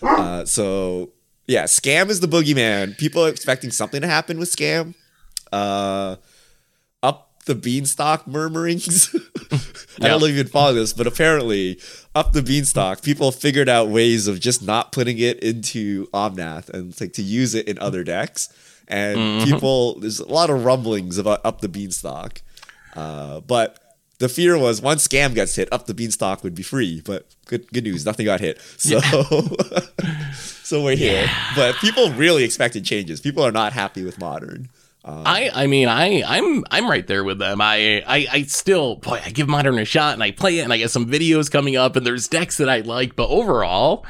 [0.00, 1.10] Uh, so
[1.46, 2.96] yeah, scam is the boogeyman.
[2.96, 4.94] People are expecting something to happen with scam.
[5.52, 6.16] Uh
[7.02, 9.14] up the beanstalk murmurings.
[10.00, 11.78] I don't know if you can follow this, but apparently
[12.14, 16.98] up the beanstalk, people figured out ways of just not putting it into Omnath and
[16.98, 18.48] like to use it in other decks.
[18.88, 19.44] And Mhm.
[19.44, 22.42] people, there's a lot of rumblings about up the beanstalk.
[22.94, 23.78] Uh, but
[24.18, 27.00] the fear was once scam gets hit, up the beanstalk would be free.
[27.04, 28.60] But good, good news, nothing got hit.
[28.78, 28.98] So,
[30.62, 31.28] so we're here.
[31.54, 33.20] But people really expected changes.
[33.20, 34.68] People are not happy with modern.
[35.04, 37.60] Um, I I mean I I'm I'm right there with them.
[37.60, 40.72] I, I I still boy I give modern a shot and I play it and
[40.72, 44.04] I get some videos coming up and there's decks that I like, but overall,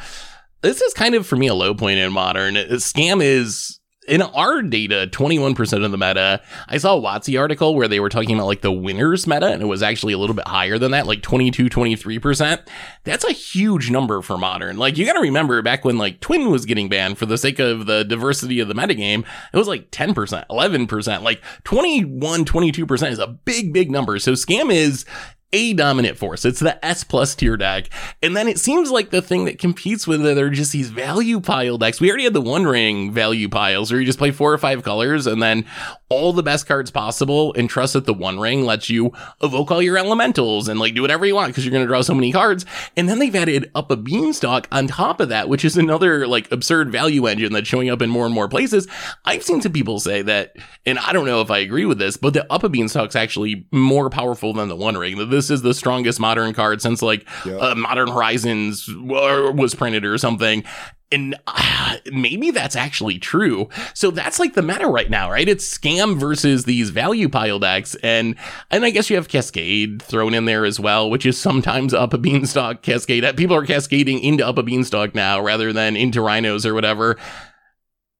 [0.62, 2.54] this is kind of for me a low point in modern.
[2.54, 3.77] Scam is
[4.08, 6.40] in our data 21% of the meta.
[6.68, 9.62] I saw a WotC article where they were talking about like the winners meta and
[9.62, 12.66] it was actually a little bit higher than that, like 22 23%.
[13.04, 14.78] That's a huge number for modern.
[14.78, 17.58] Like you got to remember back when like Twin was getting banned for the sake
[17.58, 23.18] of the diversity of the metagame, it was like 10%, 11%, like 21, 22% is
[23.18, 24.18] a big, big number.
[24.18, 25.04] So scam is
[25.52, 26.44] a dominant force.
[26.44, 27.88] It's the S plus tier deck.
[28.22, 31.40] And then it seems like the thing that competes with it are just these value
[31.40, 32.00] pile decks.
[32.00, 34.82] We already had the one ring value piles where you just play four or five
[34.82, 35.64] colors and then
[36.10, 39.82] all the best cards possible and trust that the one ring lets you evoke all
[39.82, 42.32] your elementals and like do whatever you want because you're going to draw so many
[42.32, 42.66] cards.
[42.96, 46.50] And then they've added up a beanstalk on top of that, which is another like
[46.52, 48.86] absurd value engine that's showing up in more and more places.
[49.24, 52.16] I've seen some people say that, and I don't know if I agree with this,
[52.16, 55.16] but the up a beanstalk's actually more powerful than the one ring.
[55.18, 57.56] That this is the strongest modern card since like Yeah.
[57.56, 60.64] uh, Modern Horizons wa- was printed or something.
[61.10, 63.70] And uh, maybe that's actually true.
[63.94, 65.48] So that's like the meta right now, right?
[65.48, 68.34] It's scam versus these value pile decks, and
[68.70, 72.12] and I guess you have Cascade thrown in there as well, which is sometimes up
[72.12, 73.24] a beanstalk Cascade.
[73.38, 77.16] People are cascading into up a beanstalk now rather than into rhinos or whatever.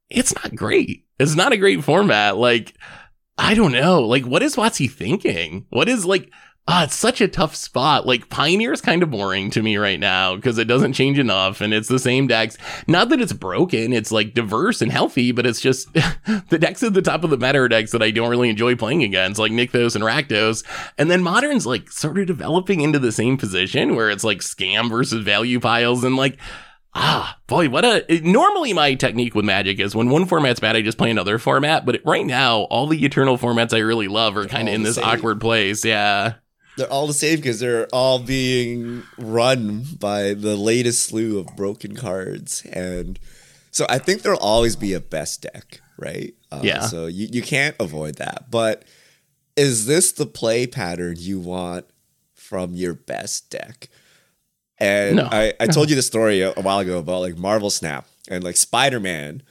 [0.09, 1.05] It's not great.
[1.19, 2.39] It's not a great format.
[2.39, 2.73] Like
[3.37, 4.01] I don't know.
[4.01, 5.67] Like what is WotC thinking?
[5.69, 6.31] What is like?
[6.71, 8.07] Ah, it's such a tough spot.
[8.07, 11.73] Like Pioneer's kind of boring to me right now because it doesn't change enough and
[11.73, 12.59] it's the same decks.
[12.87, 16.93] Not that it's broken, it's like diverse and healthy, but it's just the decks at
[16.93, 19.51] the top of the meta are decks that I don't really enjoy playing against, like
[19.51, 20.63] Nykthos and Rakdos.
[20.99, 24.91] And then Modern's like sort of developing into the same position where it's like scam
[24.91, 26.39] versus value piles and like
[26.95, 28.21] Ah, boy, what a.
[28.23, 31.87] Normally, my technique with Magic is when one format's bad, I just play another format.
[31.87, 34.97] But right now, all the eternal formats I really love are kind of in this
[34.97, 35.05] same.
[35.05, 35.85] awkward place.
[35.85, 36.35] Yeah.
[36.79, 41.95] They're all the same because they're all being run by the latest slew of broken
[41.95, 42.65] cards.
[42.73, 43.19] And
[43.71, 46.35] so I think there'll always be a best deck, right?
[46.51, 46.83] Uh, Yeah.
[46.83, 48.51] So you, you can't avoid that.
[48.51, 48.85] But
[49.57, 51.85] is this the play pattern you want
[52.35, 53.89] from your best deck?
[54.79, 55.29] And No.
[55.31, 58.45] I, I told you the story a, a while ago about like Marvel Snap and
[58.45, 59.43] like Spider Man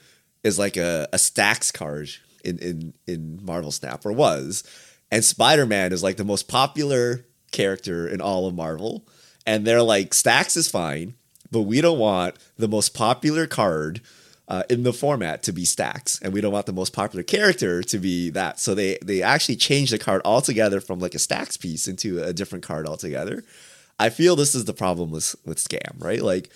[0.42, 2.08] is like a, a stax card
[2.44, 4.64] in, in, in Marvel Snap or was.
[5.10, 9.06] And Spider Man is like the most popular character in all of Marvel.
[9.46, 11.14] And they're like, stax is fine,
[11.50, 14.02] but we don't want the most popular card
[14.48, 17.82] uh, in the format to be stax, and we don't want the most popular character
[17.82, 18.58] to be that.
[18.58, 22.32] So they they actually changed the card altogether from like a stax piece into a
[22.32, 23.44] different card altogether.
[24.00, 26.22] I feel this is the problem with with scam, right?
[26.22, 26.50] Like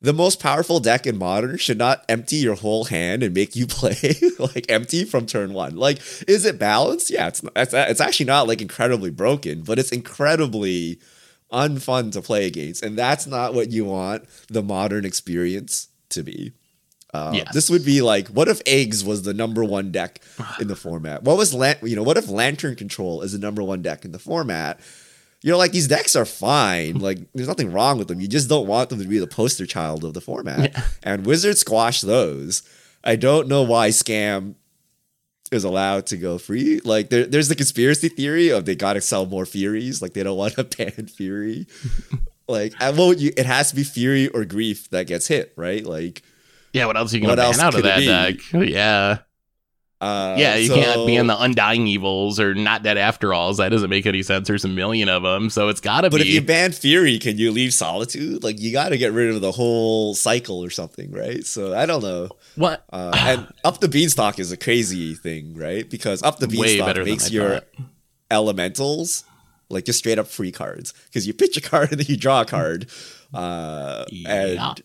[0.00, 3.66] the most powerful deck in modern should not empty your whole hand and make you
[3.68, 3.96] play
[4.38, 5.76] like empty from turn one.
[5.76, 7.10] Like, is it balanced?
[7.10, 10.98] Yeah, it's it's, it's actually not like incredibly broken, but it's incredibly
[11.52, 16.52] unfun to play against, and that's not what you want the modern experience to be.
[17.14, 17.54] Uh, Yes.
[17.54, 20.20] This would be like, what if eggs was the number one deck
[20.60, 21.22] in the format?
[21.22, 24.12] What was lan- you know, what if lantern control is the number one deck in
[24.12, 24.80] the format?
[25.42, 26.98] You're like these decks are fine.
[26.98, 28.20] Like there's nothing wrong with them.
[28.20, 30.72] You just don't want them to be the poster child of the format.
[30.72, 30.82] Yeah.
[31.02, 32.62] And Wizard squash those.
[33.04, 34.54] I don't know why scam
[35.52, 36.80] is allowed to go free.
[36.84, 40.02] Like there, there's the conspiracy theory of they gotta sell more Furies.
[40.02, 41.66] Like they don't want to ban Fury.
[42.48, 45.84] like well, you, it has to be Fury or Grief that gets hit, right?
[45.84, 46.22] Like
[46.72, 46.86] Yeah.
[46.86, 48.36] What else are you What going to else ban out of that deck?
[48.54, 49.18] Oh, yeah.
[49.98, 53.56] Uh, yeah, you so- can't be in the undying evils or not dead after alls.
[53.56, 54.46] That doesn't make any sense.
[54.46, 56.18] There's a million of them, so it's got to be.
[56.18, 58.44] But if you ban Fury, can you leave Solitude?
[58.44, 61.44] Like you got to get rid of the whole cycle or something, right?
[61.46, 62.28] So I don't know.
[62.56, 62.84] what?
[62.92, 65.88] Uh, and up the beanstalk is a crazy thing, right?
[65.88, 67.64] Because up the beanstalk makes your thought.
[68.30, 69.24] elementals
[69.68, 72.42] like just straight up free cards because you pitch a card and then you draw
[72.42, 72.86] a card,
[73.34, 74.30] uh, Yeah.
[74.30, 74.82] and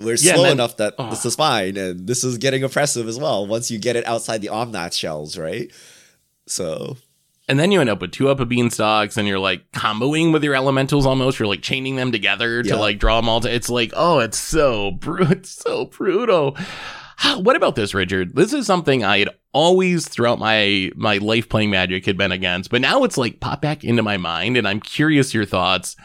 [0.00, 1.10] we're Yeah, slow then- enough that oh.
[1.10, 4.40] this is fine, and this is getting oppressive as well once you get it outside
[4.42, 5.70] the Omnath shells, right?
[6.46, 6.96] So
[7.48, 10.42] And then you end up with two up of beanstalks, and you're like comboing with
[10.44, 11.38] your elementals almost.
[11.38, 13.40] You're like chaining them together to like draw them all.
[13.40, 16.56] To, it's like, oh, it's so bru- it's so brutal.
[17.36, 18.34] What about this, Richard?
[18.34, 22.70] This is something I had always throughout my my life playing Magic had been against,
[22.70, 25.96] but now it's like pop back into my mind, and I'm curious your thoughts.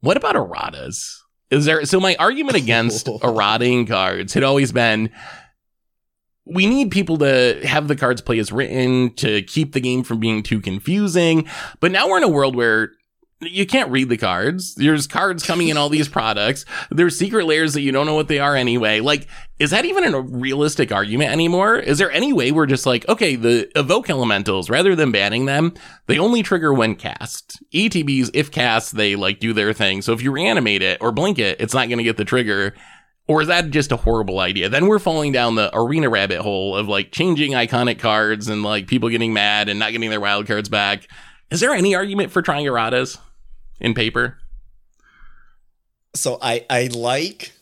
[0.00, 1.20] What about erratas?
[1.52, 5.10] Is there so my argument against errating cards had always been
[6.44, 10.18] we need people to have the cards play as written to keep the game from
[10.18, 11.46] being too confusing.
[11.78, 12.92] But now we're in a world where
[13.42, 14.74] you can't read the cards.
[14.74, 16.64] There's cards coming in all these products.
[16.90, 19.00] There's secret lairs that you don't know what they are anyway.
[19.00, 19.26] Like,
[19.58, 21.76] is that even a realistic argument anymore?
[21.76, 25.74] Is there any way we're just like, okay, the evoke elementals, rather than banning them,
[26.06, 27.62] they only trigger when cast.
[27.72, 30.02] ETBs, if cast, they like do their thing.
[30.02, 32.74] So if you reanimate it or blink it, it's not going to get the trigger.
[33.28, 34.68] Or is that just a horrible idea?
[34.68, 38.88] Then we're falling down the arena rabbit hole of like changing iconic cards and like
[38.88, 41.08] people getting mad and not getting their wild cards back.
[41.50, 43.18] Is there any argument for trying erratas
[43.82, 44.38] in paper?
[46.14, 47.52] So I I like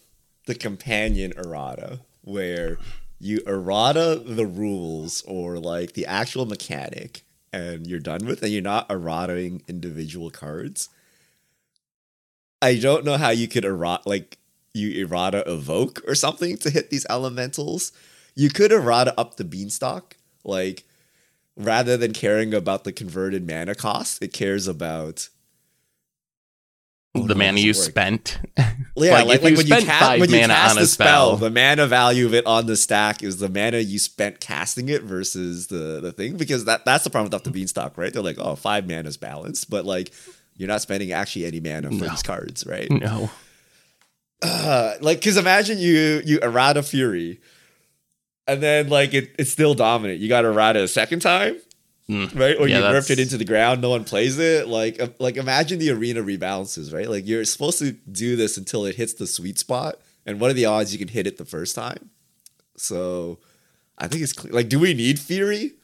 [0.47, 2.79] the companion errata where
[3.19, 8.63] you errata the rules or like the actual mechanic and you're done with and you're
[8.63, 10.89] not errataing individual cards.
[12.63, 14.39] I don't know how you could errata like
[14.75, 17.93] you errata evoke or something to hit these elementals.
[18.35, 20.85] You could errata up the beanstalk like
[21.57, 25.29] rather than caring about the converted mana cost, it cares about
[27.15, 27.77] Oh, the no, mana you work.
[27.77, 28.39] spent.
[28.57, 30.81] Yeah, Like, like, like you when you cast five when you mana cast on a
[30.83, 33.99] the spell, spell- the mana value of it on the stack is the mana you
[33.99, 37.51] spent casting it versus the the thing because that that's the problem with up the
[37.51, 38.13] beanstalk, right?
[38.13, 40.13] They're like, oh, five mana is balanced, but like
[40.57, 42.09] you're not spending actually any mana for No.
[42.11, 42.91] these cards, right?
[42.91, 43.31] no.
[44.43, 47.41] Uh, like, because imagine you you errata fury,
[48.47, 50.21] and then like it, it's still dominant.
[50.21, 51.59] You got errata a second time,
[52.11, 52.39] Mm.
[52.39, 52.57] right?
[52.59, 54.67] Or Yeah, you ripped that's- it into the ground, no one plays it.
[54.67, 57.09] Like, uh, like imagine the arena rebalances, right?
[57.09, 60.55] Like you're supposed to do this until it hits the sweet spot, and what are
[60.55, 62.11] the odds you can hit it the first time?
[62.77, 63.39] So,
[63.99, 64.53] I think it's clear.
[64.53, 65.75] like, do we need Fury?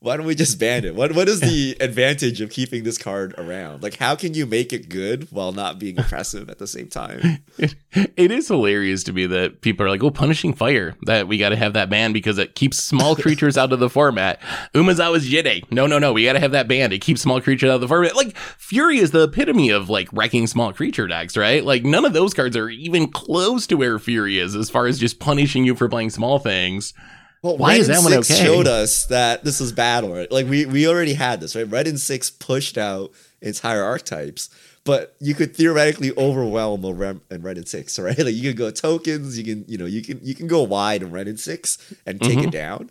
[0.00, 0.94] Why don't we just ban it?
[0.94, 3.82] What what is the advantage of keeping this card around?
[3.82, 7.42] Like, how can you make it good while not being oppressive at the same time?
[7.58, 11.48] it is hilarious to me that people are like, oh, punishing fire, that we got
[11.48, 14.40] to have that ban because it keeps small creatures out of the format.
[14.72, 15.64] Umezawa's Jitte.
[15.72, 16.12] No, no, no.
[16.12, 16.92] We got to have that ban.
[16.92, 18.14] It keeps small creatures out of the format.
[18.14, 21.64] Like, Fury is the epitome of like wrecking small creature decks, right?
[21.64, 25.00] Like, none of those cards are even close to where Fury is as far as
[25.00, 26.94] just punishing you for playing small things.
[27.42, 28.44] Well, Why Red is that one Six okay?
[28.44, 30.28] showed us that this is bad already.
[30.30, 31.68] Like we we already had this, right?
[31.70, 34.50] Wrenn and Six pushed out entire archetypes,
[34.84, 38.18] but you could theoretically overwhelm a Rem and Wrenn and Six, right?
[38.18, 41.02] Like you could go tokens, you can you know you can you can go wide
[41.02, 42.48] in Wrenn and Six and take Mm-hmm.
[42.48, 42.90] it down,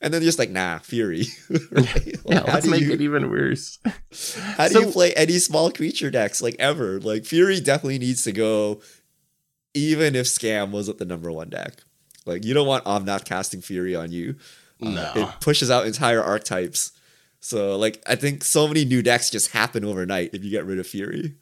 [0.00, 1.24] and then just like nah, Fury.
[1.50, 1.74] right?
[1.74, 3.78] Like, Yeah, let's make you, it even worse.
[4.56, 7.00] How do So- you play any small creature decks like ever?
[7.00, 8.80] Like Fury definitely needs to go,
[9.74, 11.82] even if Scam wasn't the number one deck.
[12.28, 14.36] Like you don't want Omnath casting Fury on you.
[14.80, 16.92] Uh, it pushes out entire archetypes.
[17.40, 20.78] So like I think so many new decks just happen overnight if you get rid
[20.78, 21.34] of Fury.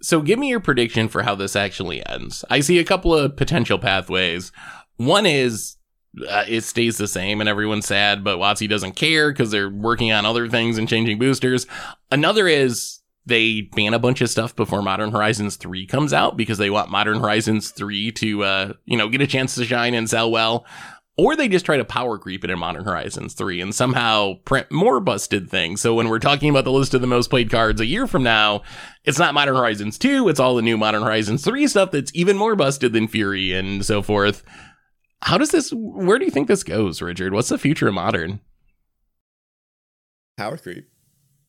[0.00, 2.44] So give me your prediction for how this actually ends.
[2.50, 4.50] I see a couple of potential pathways.
[4.96, 5.76] One is
[6.28, 10.12] uh, it stays the same and everyone's sad, but WotC doesn't care because they're working
[10.12, 11.66] on other things and changing boosters.
[12.10, 16.58] Another is they ban a bunch of stuff before Modern Horizons 3 comes out because
[16.58, 20.10] they want Modern Horizons 3 to, uh, you know, get a chance to shine and
[20.10, 20.66] sell well.
[21.18, 24.72] Or they just try to power creep it in Modern Horizons 3 and somehow print
[24.72, 25.80] more busted things.
[25.80, 28.22] So when we're talking about the list of the most played cards a year from
[28.22, 28.62] now,
[29.04, 32.36] it's not Modern Horizons 2, it's all the new Modern Horizons 3 stuff that's even
[32.36, 34.42] more busted than Fury and so forth.
[35.20, 37.34] How does this, where do you think this goes, Richard?
[37.34, 38.40] What's the future of Modern?
[40.36, 40.88] Power creep.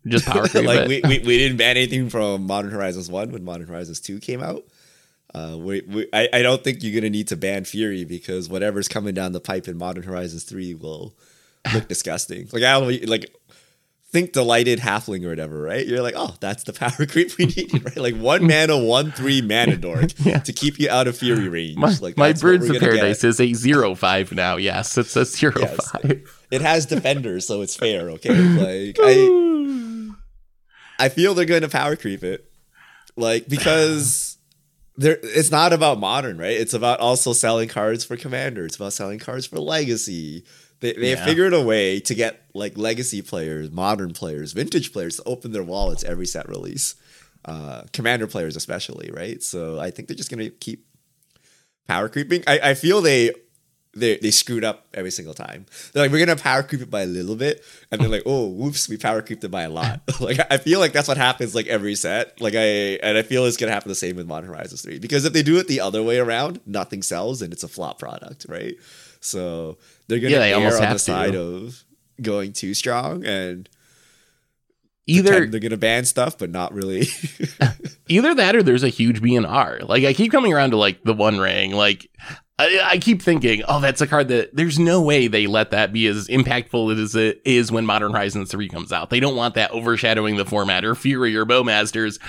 [0.06, 3.44] Just power creep like we, we, we didn't ban anything from Modern Horizons 1 when
[3.44, 4.64] Modern Horizons 2 came out.
[5.34, 8.50] Uh, we, we, I, I don't think you're going to need to ban Fury because
[8.50, 11.16] whatever's coming down the pipe in Modern Horizons 3 will
[11.74, 12.48] look disgusting.
[12.52, 13.34] Like, I don't like
[14.12, 15.88] think delighted halfling or whatever, right?
[15.88, 17.98] You're like, oh, that's the power creep we need, right?
[17.98, 20.38] Like one mana, one three mana dork Yeah.
[20.40, 21.78] to keep you out of fury range.
[21.78, 23.30] My, like my Birds of Paradise get.
[23.30, 24.58] is a zero five now.
[24.58, 25.90] Yes, it's a zero Yes.
[25.90, 26.30] five.
[26.52, 28.12] It has defenders, so it's fair.
[28.12, 29.14] Okay, like I,
[31.00, 32.52] I feel they're going to power creep it,
[33.16, 34.38] like because
[34.98, 35.18] there.
[35.24, 36.56] It's not about modern, right?
[36.60, 38.66] It's about also selling cards for commander.
[38.66, 40.46] It's about selling cards for legacy.
[40.80, 41.24] They they Yeah.
[41.26, 45.64] figured a way to get like legacy players, modern players, vintage players to open their
[45.64, 46.96] wallets every set release.
[47.46, 49.44] Uh, commander players especially, right?
[49.44, 50.86] So I think they're just gonna keep
[51.88, 52.44] power creeping.
[52.48, 53.32] I, I feel they
[53.96, 55.66] they they screwed up every single time.
[55.92, 58.48] They're like, we're gonna power creep it by a little bit, and they're like, oh,
[58.48, 60.02] whoops, we power creeped it by a lot.
[60.20, 62.42] like I feel like that's what happens like every set.
[62.42, 65.26] Like I and I feel it's gonna happen the same with Modern Horizons three because
[65.26, 68.46] if they do it the other way around, nothing sells and it's a flop product,
[68.50, 68.76] right?
[69.20, 69.78] So
[70.08, 71.00] they're gonna Yeah, they err on the to.
[71.00, 71.84] side of
[72.22, 73.70] going too strong and
[75.06, 77.08] Either they're gonna ban stuff, but not really.
[78.08, 79.88] either that or there's a huge BNR.
[79.88, 81.74] Like I keep coming around to like the One Ring.
[81.74, 82.10] Like
[82.60, 85.92] I, I keep thinking, oh, that's a card that there's no way they let that
[85.92, 89.10] be as impactful as it is when Modern Horizons 3 comes out.
[89.10, 92.20] They don't want that overshadowing the format or Fury or Bowmasters.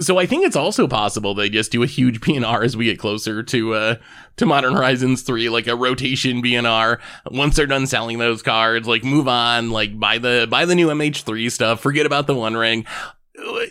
[0.00, 2.98] So I think it's also possible they just do a huge BNR as we get
[2.98, 3.94] closer to uh
[4.36, 6.98] to Modern Horizons 3, like a rotation BNR.
[7.30, 10.88] Once they're done selling those cards, like move on, like buy the buy the new
[10.88, 12.86] MH3 stuff, forget about the One Ring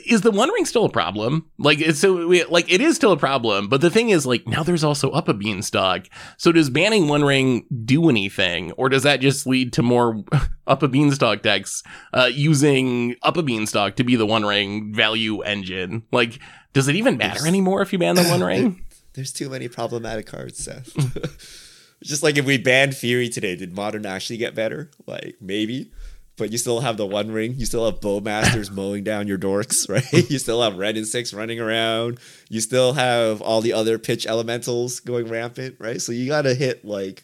[0.06, 1.50] is the one ring still a problem?
[1.58, 4.48] Like it's so we, like it is still a problem, but the thing is like
[4.48, 6.08] now there's also up a beanstalk.
[6.38, 10.24] So does banning one ring do anything, or does that just lead to more
[10.68, 15.42] up a beanstalk decks uh, using up a beanstalk to be the one ring value
[15.42, 16.04] engine?
[16.12, 16.40] Like,
[16.74, 18.86] does it even matter There's- anymore if you ban the one ring?
[19.14, 20.94] There's too many problematic cards, Seth.
[22.04, 24.90] Just like if we banned Fury today, did Modern actually get better?
[25.06, 25.92] Like maybe,
[26.40, 27.54] but you still have the One Ring.
[27.58, 30.30] You still have Bowmasters mowing down your dorks, right?
[30.30, 32.20] You still have Wrenn and Six running around.
[32.50, 36.02] You still have all the other pitch elementals going rampant, right?
[36.02, 37.24] So you got to hit like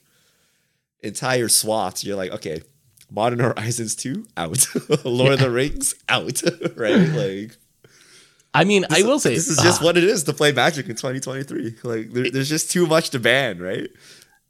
[1.01, 2.03] entire swaths.
[2.03, 2.61] You're like, okay,
[3.09, 4.67] Modern Horizons two out,
[5.05, 6.43] Lord of the Rings out,
[6.75, 7.09] right?
[7.09, 7.57] Like
[8.53, 10.85] I mean, I will say this is just ah, what it is to play Magic
[10.87, 11.75] in 2023.
[11.83, 13.89] Like there, there's just too much to ban, right?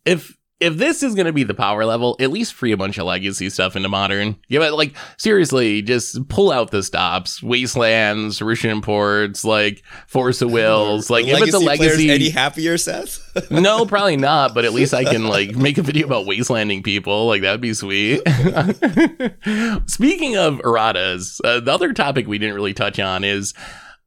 [0.05, 2.97] if if this is going to be the power level, at least free a bunch
[2.97, 4.37] of legacy stuff into modern.
[4.47, 10.51] Yeah, but like seriously, just pull out the stops, wastelands, Russian imports, like Force of
[10.51, 11.09] Wills.
[11.09, 13.21] Like if it's a legacy, any happier, Seth?
[13.51, 14.53] no, probably not.
[14.53, 17.27] But at least I can like make a video about wastelanding people.
[17.27, 18.21] Like that'd be sweet.
[19.87, 23.53] Speaking of erratas, uh, the other topic we didn't really touch on is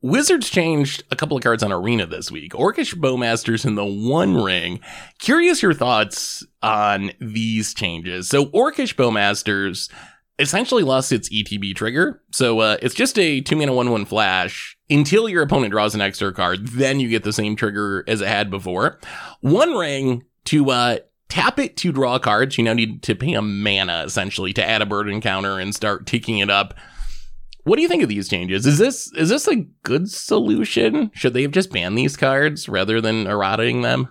[0.00, 2.52] Wizards changed a couple of cards on Arena this week.
[2.52, 4.78] Orcish Bowmasters in the One Ring.
[5.18, 8.28] Curious your thoughts on these changes.
[8.28, 9.90] So Orcish Bowmasters
[10.38, 12.22] essentially lost its ETB trigger.
[12.30, 16.00] So uh, it's just a two mana one one flash until your opponent draws an
[16.00, 16.68] extra card.
[16.68, 19.00] Then you get the same trigger as it had before.
[19.40, 22.56] One ring to uh, tap it to draw cards.
[22.56, 26.06] You now need to pay a mana essentially to add a burden counter and start
[26.06, 26.74] ticking it up.
[27.68, 28.64] What do you think of these changes?
[28.64, 31.10] Is this is this a good solution?
[31.14, 34.08] Should they have just banned these cards rather than errataing them?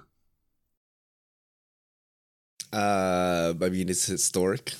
[2.71, 4.73] Uh, I mean, it's historic.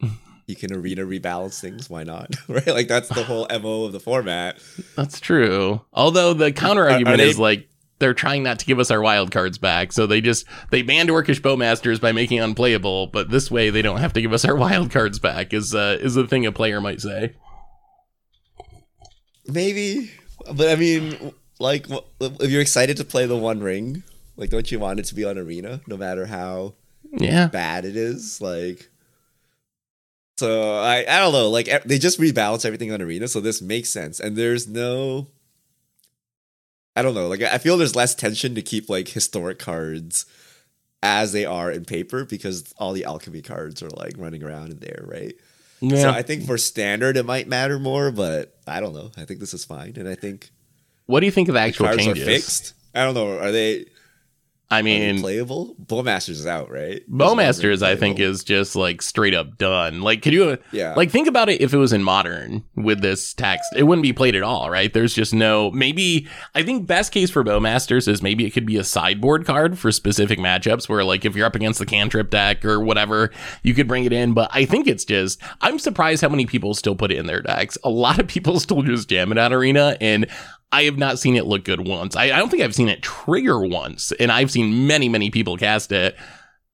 [0.46, 1.90] You can arena rebalance things.
[1.90, 2.34] Why not?
[2.48, 2.66] right?
[2.66, 4.58] Like that's the whole mo of the format.
[4.96, 5.82] That's true.
[5.92, 7.68] Although the counter argument they- is like
[7.98, 11.10] they're trying not to give us our wild cards back, so they just they banned
[11.10, 13.08] Orcish Bowmasters by making unplayable.
[13.08, 15.52] But this way, they don't have to give us our wild cards back.
[15.52, 17.34] Is uh, is the thing a player might say?
[19.50, 20.10] Maybe,
[20.54, 21.86] but I mean, like,
[22.20, 24.02] if you're excited to play the One Ring,
[24.36, 26.74] like, don't you want it to be on arena, no matter how
[27.12, 28.40] Yeah, bad it is?
[28.40, 28.90] Like,
[30.36, 31.48] so I I don't know.
[31.50, 34.20] Like, they just rebalance everything on arena, so this makes sense.
[34.20, 35.28] And there's no,
[36.96, 37.28] I don't know.
[37.28, 40.26] Like, I feel there's less tension to keep like historic cards
[41.02, 44.78] as they are in paper because all the alchemy cards are like running around in
[44.80, 45.34] there, right?
[45.80, 46.02] Yeah.
[46.02, 49.10] So I think for standard it might matter more, but I don't know.
[49.16, 50.50] I think this is fine, and I think
[51.06, 52.22] what do you think of the actual cards changes?
[52.22, 52.74] are fixed.
[52.94, 53.38] I don't know.
[53.38, 53.86] Are they,
[54.70, 55.74] I mean, playable?
[55.82, 56.98] Bowmasters is out, right?
[56.98, 60.02] Is Bowmasters, I think, is just like straight up done.
[60.02, 60.92] Like, could you yeah.
[60.94, 63.64] like think about it if it was in modern with this text?
[63.74, 64.92] It wouldn't be played at all, right?
[64.92, 68.76] There's just no maybe I think best case for Bowmasters is maybe it could be
[68.76, 72.62] a sideboard card for specific matchups where like if you're up against the cantrip deck
[72.62, 73.30] or whatever,
[73.62, 74.34] you could bring it in.
[74.34, 77.40] But I think it's just I'm surprised how many people still put it in their
[77.40, 77.78] decks.
[77.84, 80.26] A lot of people still just jam it out arena and
[80.70, 82.14] I have not seen it look good once.
[82.16, 85.56] I, I don't think I've seen it trigger once, and I've seen many, many people
[85.56, 86.16] cast it.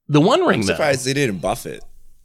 [0.08, 1.82] The One Ring, I'm though, surprised they didn't buff it.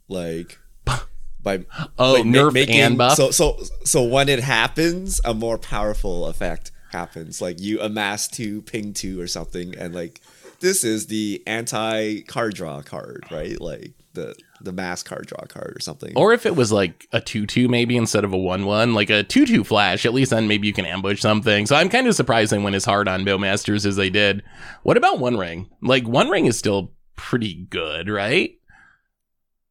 [0.08, 0.58] Like
[1.42, 1.64] by
[1.98, 3.16] Oh, by ma- nerf and buff?
[3.16, 7.40] So so so when it happens, a more powerful effect happens.
[7.40, 10.20] Like you amass two, ping two, or something, and like
[10.60, 13.60] this is the anti card draw card, right?
[13.60, 16.12] Like the the mass card draw card or something.
[16.16, 19.10] Or if it was like a 2 2 maybe instead of a 1 1, like
[19.10, 21.66] a 2 2 flash, at least then maybe you can ambush something.
[21.66, 24.42] So I'm kind of surprised they went as hard on Bowmasters as they did.
[24.82, 25.68] What about One Ring?
[25.82, 28.52] Like, One Ring is still pretty good, right?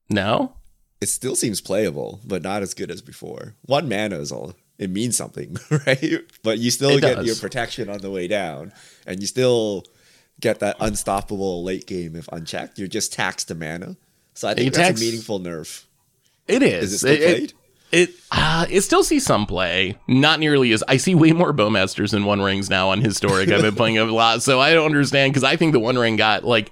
[0.09, 0.55] No?
[1.01, 3.55] it still seems playable, but not as good as before.
[3.61, 5.55] One mana is all it means something,
[5.87, 6.19] right?
[6.43, 7.25] But you still It get does.
[7.25, 8.73] your protection on the way down,
[9.07, 9.85] and you still
[10.41, 12.79] get that unstoppable late game if unchecked.
[12.79, 13.95] You're just taxed to mana.
[14.39, 15.83] So I think You that's a meaningful nerf.
[16.47, 16.93] It is.
[16.93, 17.53] Is it still It- it-
[17.91, 22.11] It uh, it still sees some play, not nearly as I see way more bowmasters
[22.11, 23.49] than one rings now on historic.
[23.51, 26.15] I've been playing a lot, so I don't understand because I think the one ring
[26.15, 26.71] got like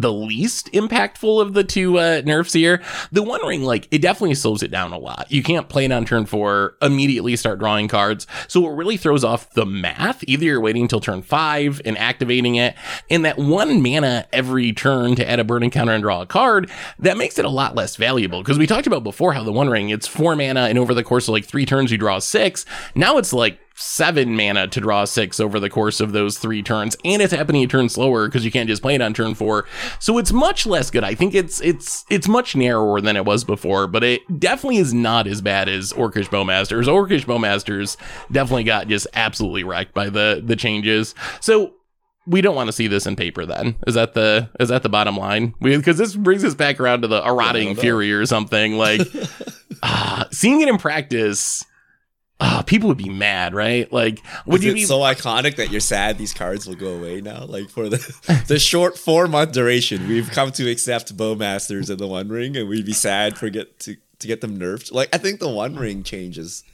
[0.00, 2.80] the least impactful of the two uh, nerfs here.
[3.10, 5.26] The one ring, like it definitely slows it down a lot.
[5.30, 9.24] You can't play it on turn four, immediately start drawing cards, so it really throws
[9.24, 10.22] off the math.
[10.28, 12.76] Either you're waiting until turn five and activating it,
[13.10, 16.70] and that one mana every turn to add a burden counter and draw a card,
[17.00, 18.40] that makes it a lot less valuable.
[18.40, 21.04] Because we talked about before how the one ring, it's four mana, and over the
[21.04, 22.64] course of like three turns, you draw six.
[22.94, 26.96] Now it's like seven mana to draw six over the course of those three turns,
[27.04, 29.66] and it's happening a turn slower because you can't just play it on turn four.
[30.00, 31.04] So it's much less good.
[31.04, 34.92] I think it's it's it's much narrower than it was before, but it definitely is
[34.92, 36.86] not as bad as Orcish Bowmasters.
[36.86, 37.96] Orcish Bowmasters
[38.32, 41.14] definitely got just absolutely wrecked by the the changes.
[41.40, 41.74] So
[42.26, 44.88] we don't want to see this in paper then is that the is that the
[44.88, 48.76] bottom line because this brings us back around to the a rotting fury or something
[48.76, 49.00] like
[49.82, 51.64] ah, seeing it in practice
[52.40, 55.80] ah, people would be mad right like would Is you be so iconic that you're
[55.80, 57.44] sad these cards will go away now?
[57.44, 57.98] Like for the
[58.48, 62.68] the short four month duration, we've come to accept Bowmasters and the One Ring, and
[62.68, 64.92] we'd be sad for get to to get them nerfed.
[64.92, 66.64] Like I think the One Ring change is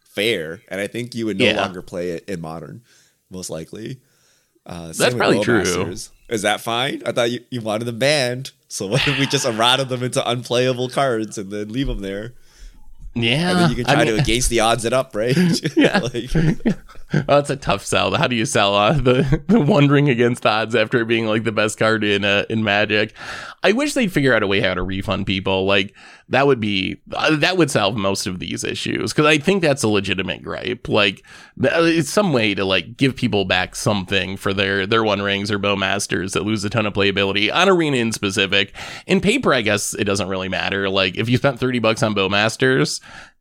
[0.00, 1.56] fair, and I think you would no Yeah.
[1.60, 2.82] longer play it in Modern,
[3.30, 4.00] most likely.
[4.64, 5.94] Uh, That's probably true.
[6.28, 7.00] Is that fine?
[7.06, 8.50] I thought you, you wanted them banned.
[8.68, 12.34] So what if we just errata them into unplayable cards and then leave them there?
[13.16, 15.36] Yeah I mean, you can try I mean- to against the odds it up, right?
[15.76, 15.98] Yeah.
[15.98, 16.30] like,
[17.26, 18.14] that's a tough sell.
[18.16, 21.44] How do you sell uh, the the One Ring against odds after it being like
[21.44, 23.14] the best card in uh, in Magic?
[23.62, 25.66] I wish they'd figure out a way how to refund people.
[25.66, 25.94] Like
[26.28, 29.84] that would be uh, that would solve most of these issues because I think that's
[29.84, 30.88] a legitimate gripe.
[30.88, 31.24] Like
[31.62, 35.50] uh, it's some way to like give people back something for their their one rings
[35.50, 38.74] or bowmasters that lose a ton of playability on arena in specific.
[39.06, 40.90] In paper, I guess it doesn't really matter.
[40.90, 43.00] Like if you spent thirty bucks on bowmasters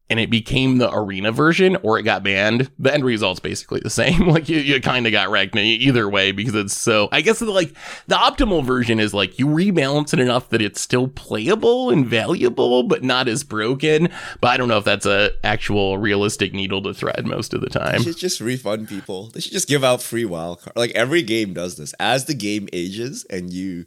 [0.10, 3.90] and it became the arena version or it got banned, the end result's basically the
[3.90, 4.26] same.
[4.36, 7.08] Like you, you kind of got wrecked either way because it's so.
[7.12, 7.74] I guess like
[8.08, 12.84] the optimal version is like you rebalance it enough that it's still playable and valuable,
[12.84, 14.10] but not as broken.
[14.42, 17.70] But I don't know if that's a actual realistic needle to thread most of the
[17.70, 18.00] time.
[18.00, 19.28] They should just refund people.
[19.28, 20.76] They should just give out free wild card.
[20.76, 21.94] Like every game does this.
[21.94, 23.86] As the game ages and you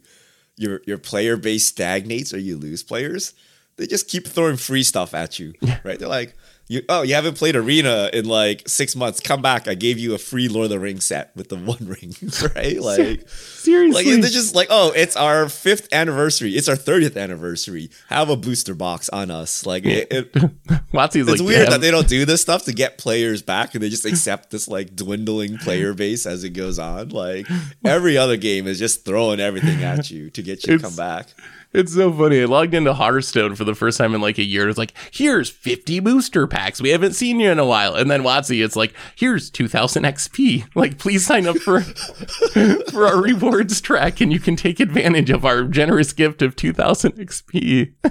[0.57, 3.33] your your player base stagnates or you lose players,
[3.79, 5.53] they just keep throwing free stuff at you.
[5.83, 5.97] Right?
[5.97, 6.35] They're like,
[6.69, 9.19] you oh, you haven't played arena in like six months.
[9.19, 9.67] Come back.
[9.67, 12.15] I gave you a free Lord of the Rings set with the one ring.
[12.55, 12.79] Right?
[12.79, 16.51] Like Seriously, like they're just like, oh, it's our fifth anniversary.
[16.51, 17.89] It's our 30th anniversary.
[18.07, 19.65] Have a booster box on us.
[19.65, 20.31] Like it, it
[20.93, 23.73] WotC's it's like weird yeah, that they don't do this stuff to get players back
[23.73, 27.09] and they just accept this like dwindling player base as it goes on.
[27.09, 27.47] Like
[27.83, 31.27] every other game is just throwing everything at you to get you to come back.
[31.71, 32.41] It's so funny.
[32.41, 34.67] I logged into Hearthstone for the first time in like a year.
[34.67, 36.81] It's like, here's 50 booster packs.
[36.81, 37.93] We haven't seen you in a while.
[37.93, 40.67] And then WotC, it's like, here's 2000 XP.
[40.75, 41.81] Like, please sign up for
[42.91, 47.11] for our rewards track and you can take advantage of our generous gift of 2000
[47.13, 47.93] XP.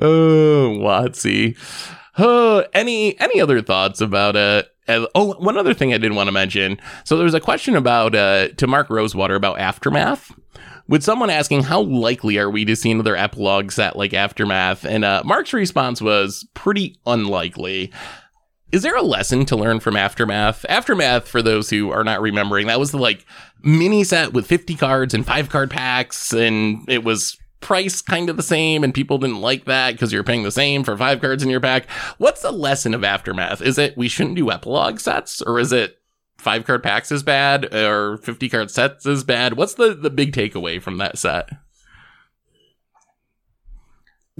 [0.00, 1.56] oh, WotC.
[2.18, 6.28] Oh, any any other thoughts about uh uh, oh, one other thing I didn't want
[6.28, 6.80] to mention.
[7.04, 10.32] So there was a question about uh, to Mark Rosewater about aftermath
[10.88, 14.84] with someone asking how likely are we to see another epilogue set like aftermath?
[14.84, 17.92] And uh, mark's response was pretty unlikely.
[18.72, 20.66] Is there a lesson to learn from aftermath?
[20.68, 23.24] Aftermath for those who are not remembering that was the like
[23.62, 28.36] mini set with 50 cards and five card packs and it was priced kind of
[28.36, 31.42] the same and people didn't like that because you're paying the same for five cards
[31.42, 31.88] in your pack.
[32.18, 33.62] What's the lesson of aftermath?
[33.62, 35.98] Is it we shouldn't do epilogue sets or is it
[36.46, 40.32] five card packs is bad or 50 card sets is bad what's the the big
[40.32, 41.50] takeaway from that set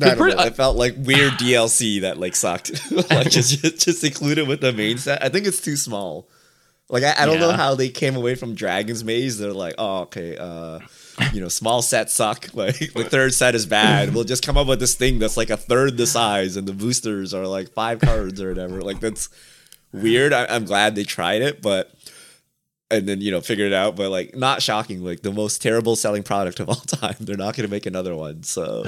[0.00, 2.70] I, don't know, it felt like weird DLC that like sucked.
[3.10, 5.24] like just, just just included with the main set.
[5.24, 6.28] I think it's too small.
[6.90, 9.38] Like I, I don't know how they came away from Dragon's Maze.
[9.38, 10.80] They're like, oh okay, uh
[11.32, 12.48] you know, small sets suck.
[12.54, 14.14] Like the third set is bad.
[14.14, 16.74] We'll just come up with this thing that's like a third the size, and the
[16.74, 18.82] boosters are like five cards or whatever.
[18.82, 19.30] Like that's
[19.92, 20.32] weird.
[20.32, 21.90] I, I'm glad they tried it, but
[22.90, 23.96] and then you know figured it out.
[23.96, 25.04] But like not shocking.
[25.04, 27.16] Like the most terrible selling product of all time.
[27.20, 28.42] They're not going to make another one.
[28.42, 28.84] So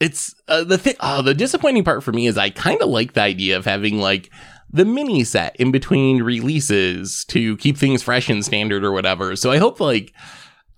[0.00, 0.94] it's uh, the thing.
[1.00, 3.98] Oh, the disappointing part for me is I kind of like the idea of having
[3.98, 4.30] like
[4.70, 9.34] the mini set in between releases to keep things fresh and standard or whatever.
[9.34, 10.12] So I hope like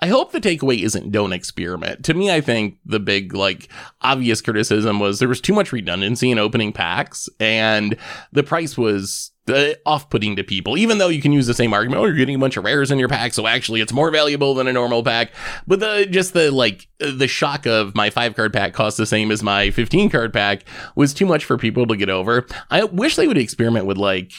[0.01, 2.05] I hope the takeaway isn't don't experiment.
[2.07, 3.68] To me, I think the big like
[4.01, 7.96] obvious criticism was there was too much redundancy in opening packs and
[8.32, 12.01] the price was uh, off-putting to people, even though you can use the same argument.
[12.01, 14.55] Oh, you're getting a bunch of rares in your pack, so actually it's more valuable
[14.55, 15.32] than a normal pack.
[15.66, 19.30] But the just the like the shock of my five card pack costs the same
[19.30, 22.46] as my 15 card pack was too much for people to get over.
[22.70, 24.32] I wish they would experiment with like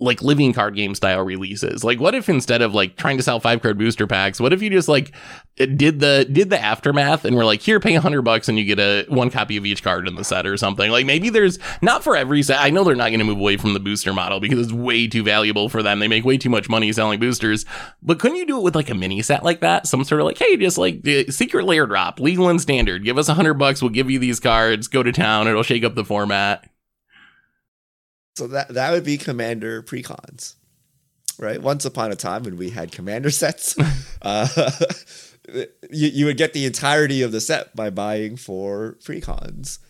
[0.00, 1.82] like living card game style releases.
[1.82, 4.62] Like what if instead of like trying to sell five card booster packs, what if
[4.62, 5.12] you just like
[5.56, 8.64] did the did the aftermath and we're like here pay a hundred bucks and you
[8.64, 10.90] get a one copy of each card in the set or something.
[10.90, 12.60] Like maybe there's not for every set.
[12.60, 15.08] I know they're not going to move away from the booster model because it's way
[15.08, 15.98] too valuable for them.
[15.98, 17.64] They make way too much money selling boosters.
[18.02, 19.86] But couldn't you do it with like a mini set like that?
[19.86, 23.04] Some sort of like hey, just like secret lair drop, legal and standard.
[23.04, 24.86] Give us a hundred bucks, we'll give you these cards.
[24.86, 25.48] Go to town.
[25.48, 26.68] It'll shake up the format.
[28.38, 30.54] So that that would be commander precons,
[31.40, 31.60] right?
[31.60, 33.76] Once upon a time when we had commander sets,
[34.22, 34.70] uh,
[35.90, 39.80] you, you would get the entirety of the set by buying four precons.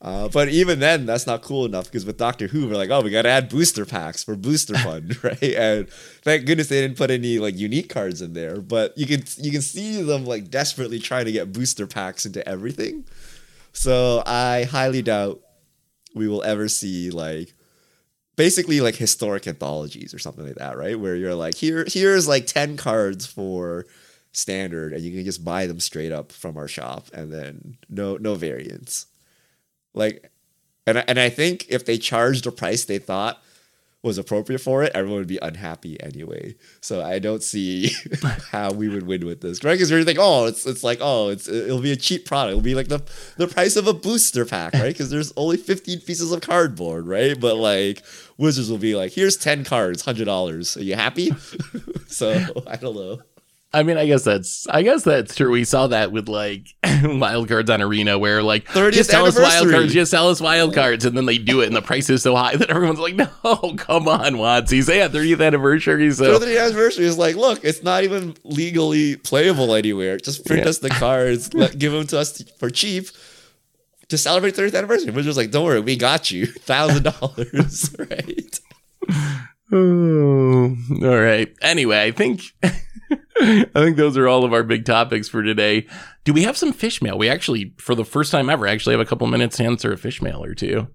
[0.00, 3.02] Uh, but even then, that's not cool enough because with Doctor Who, we're like, oh,
[3.02, 5.42] we got to add booster packs for booster fun, right?
[5.42, 5.90] And
[6.22, 8.62] thank goodness they didn't put any like unique cards in there.
[8.62, 12.48] But you can you can see them like desperately trying to get booster packs into
[12.48, 13.04] everything.
[13.74, 15.42] So I highly doubt
[16.14, 17.52] we will ever see like
[18.36, 20.98] basically like historic anthologies or something like that, right?
[20.98, 23.86] Where you're like, here, here's like 10 cards for
[24.32, 28.16] standard, and you can just buy them straight up from our shop and then no
[28.16, 29.06] no variants.
[29.94, 30.30] Like
[30.86, 33.42] and and I think if they charged a price they thought
[34.02, 36.54] was appropriate for it, everyone would be unhappy anyway.
[36.80, 37.90] So I don't see
[38.50, 39.74] how we would win with this, right?
[39.74, 42.52] Because you're like, oh, it's it's like, oh, it's it'll be a cheap product.
[42.52, 43.02] It'll be like the
[43.36, 44.88] the price of a booster pack, right?
[44.92, 47.38] Because there's only 15 pieces of cardboard, right?
[47.38, 48.02] But like
[48.38, 50.76] Wizards will be like, here's 10 cards, hundred dollars.
[50.76, 51.32] Are you happy?
[52.06, 52.32] so
[52.66, 53.20] I don't know.
[53.72, 55.50] I mean, I guess that's I guess that's true.
[55.52, 56.66] We saw that with like
[57.04, 60.40] wild cards on Arena, where like 30th just sell us wild cards, just sell us
[60.40, 62.98] wild cards, and then they do it, and the price is so high that everyone's
[62.98, 63.26] like, "No,
[63.76, 68.02] come on, WotC, say at 30th anniversary." So 30th anniversary is like, look, it's not
[68.02, 70.16] even legally playable anywhere.
[70.16, 70.70] Just print Yeah.
[70.70, 73.06] us the cards, let, give them to us for cheap
[74.08, 75.12] to celebrate 30th anniversary.
[75.12, 78.60] We're just like, don't worry, we got you, thousand dollars, right?
[79.72, 81.54] Oh, all right.
[81.62, 82.42] Anyway, I think
[83.74, 85.86] I think those are all of our big topics for today.
[86.24, 87.16] Do we have some fish mail?
[87.16, 89.96] We actually, for the first time ever, actually have a couple minutes to answer a
[89.98, 90.88] fish mail or two.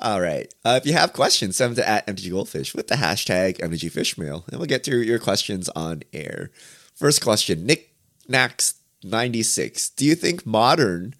[0.00, 0.52] All right.
[0.64, 3.92] Uh, if you have questions, send them to at MTG Goldfish with the hashtag MTG
[3.92, 6.50] Fishmail, and we'll get to your questions on air.
[6.94, 7.94] First question, Nick
[8.28, 8.74] Nax
[9.04, 9.90] 96.
[9.90, 11.14] Do you think modern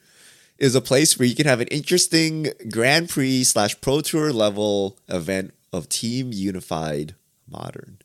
[0.58, 4.98] is a place where you can have an interesting Grand Prix slash Pro Tour level
[5.08, 7.14] event of Team Unified
[7.48, 7.98] Modern?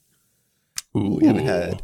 [0.95, 1.83] Ooh, We haven't had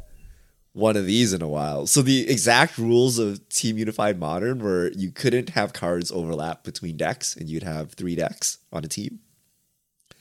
[0.74, 1.86] one of these in a while.
[1.88, 6.98] So the exact rules of Team Unified Modern were you couldn't have cards overlap between
[6.98, 9.20] decks, and you'd have three decks on a team.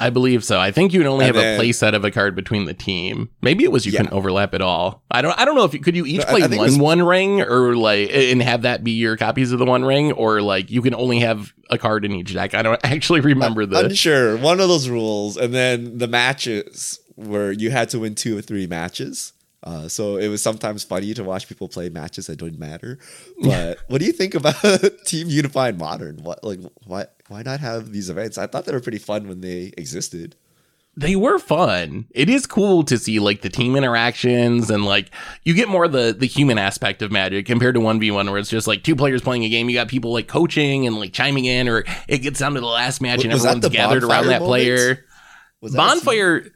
[0.03, 0.59] I believe so.
[0.59, 2.65] I think you would only And have then- a play set of a card between
[2.65, 3.29] the team.
[3.43, 3.99] Maybe it was you Yeah.
[3.99, 5.05] couldn't overlap at all.
[5.11, 5.39] I don't.
[5.39, 7.03] I don't know if you could you each No, I- play I one was- one
[7.03, 10.71] ring or like and have that be your copies of the one ring, or like
[10.71, 12.55] you can only have a card in each deck.
[12.55, 13.85] I don't actually remember the.
[13.87, 14.39] Unsure.
[14.39, 18.41] One of those rules, and then the matches where you had to win two or
[18.41, 19.35] three matches.
[19.63, 22.99] Uh, so it was sometimes funny to watch people play matches that didn't matter.
[23.43, 24.55] But what do you think about
[25.05, 26.17] Team Unified Modern?
[26.23, 28.39] What like why why not have these events?
[28.39, 30.35] I thought they were pretty fun when they existed.
[30.97, 32.07] they were fun.
[32.11, 35.11] It is cool to see like the team interactions and like
[35.45, 38.49] you get more of the the human aspect of Magic compared to 1v1 where it's
[38.51, 39.69] just like two players playing a game.
[39.69, 42.67] You got people like coaching and like chiming in or it gets down to the
[42.67, 44.49] last match and Was everyone's gathered around that moment?
[44.49, 45.05] player.
[45.61, 46.47] Was that Bonfire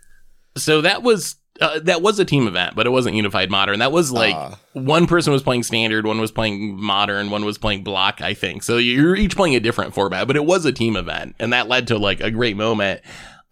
[0.57, 3.78] so that was uh, that was a team event, but it wasn't unified modern.
[3.78, 4.59] That was like Ah.
[4.72, 8.62] one person was playing standard, one was playing modern, one was playing block, I think.
[8.62, 11.68] So you're each playing a different format, but it was a team event, and that
[11.68, 13.00] led to like a great moment.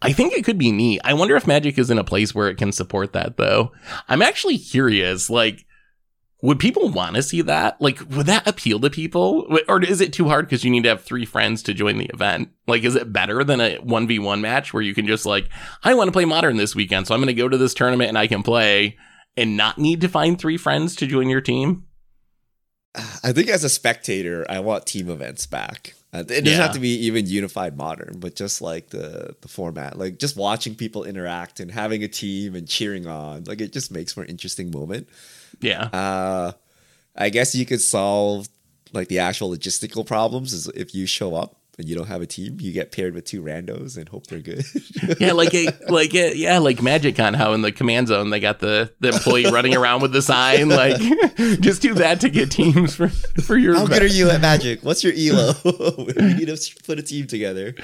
[0.01, 0.99] I think it could be neat.
[1.05, 3.71] I wonder if Magic is in a place where it can support that though.
[4.09, 5.65] I'm actually curious, like
[6.43, 7.81] would people want to see that?
[7.81, 9.47] Like, would that appeal to people?
[9.69, 12.09] Or is it too hard because you need to have three friends to join the
[12.13, 12.49] event?
[12.67, 15.47] Like, is it better than a 1v1 match where you can just, like,
[15.85, 18.09] I want to play modern this weekend, so I'm going to go to this tournament
[18.09, 18.97] and I can play.
[19.35, 21.85] and not need to find three friends to join your team?
[22.95, 25.95] I think as a spectator, I want team events back.
[26.13, 26.57] Uh, it doesn't Yeah.
[26.57, 30.75] have to be even unified modern, but just like the the format, like just watching
[30.75, 34.29] people interact and having a team and cheering on, like it just makes for an
[34.29, 35.07] interesting moment.
[35.59, 35.85] Yeah.
[35.85, 36.51] Uh,
[37.15, 38.47] I guess you could solve
[38.91, 42.25] like the actual logistical problems is if you show up and you don't have a
[42.25, 44.65] team, you get paired with two randos and hope they're good.
[45.19, 48.59] Yeah, like a like a, yeah, like MagicCon, how in the command zone they got
[48.59, 50.69] the, the employee running around with the sign.
[50.69, 50.97] Like,
[51.59, 53.75] just do that to get teams for for your.
[53.75, 54.81] How good are you at Magic?
[54.81, 55.53] What's your elo?
[55.97, 57.75] we need to put a team together.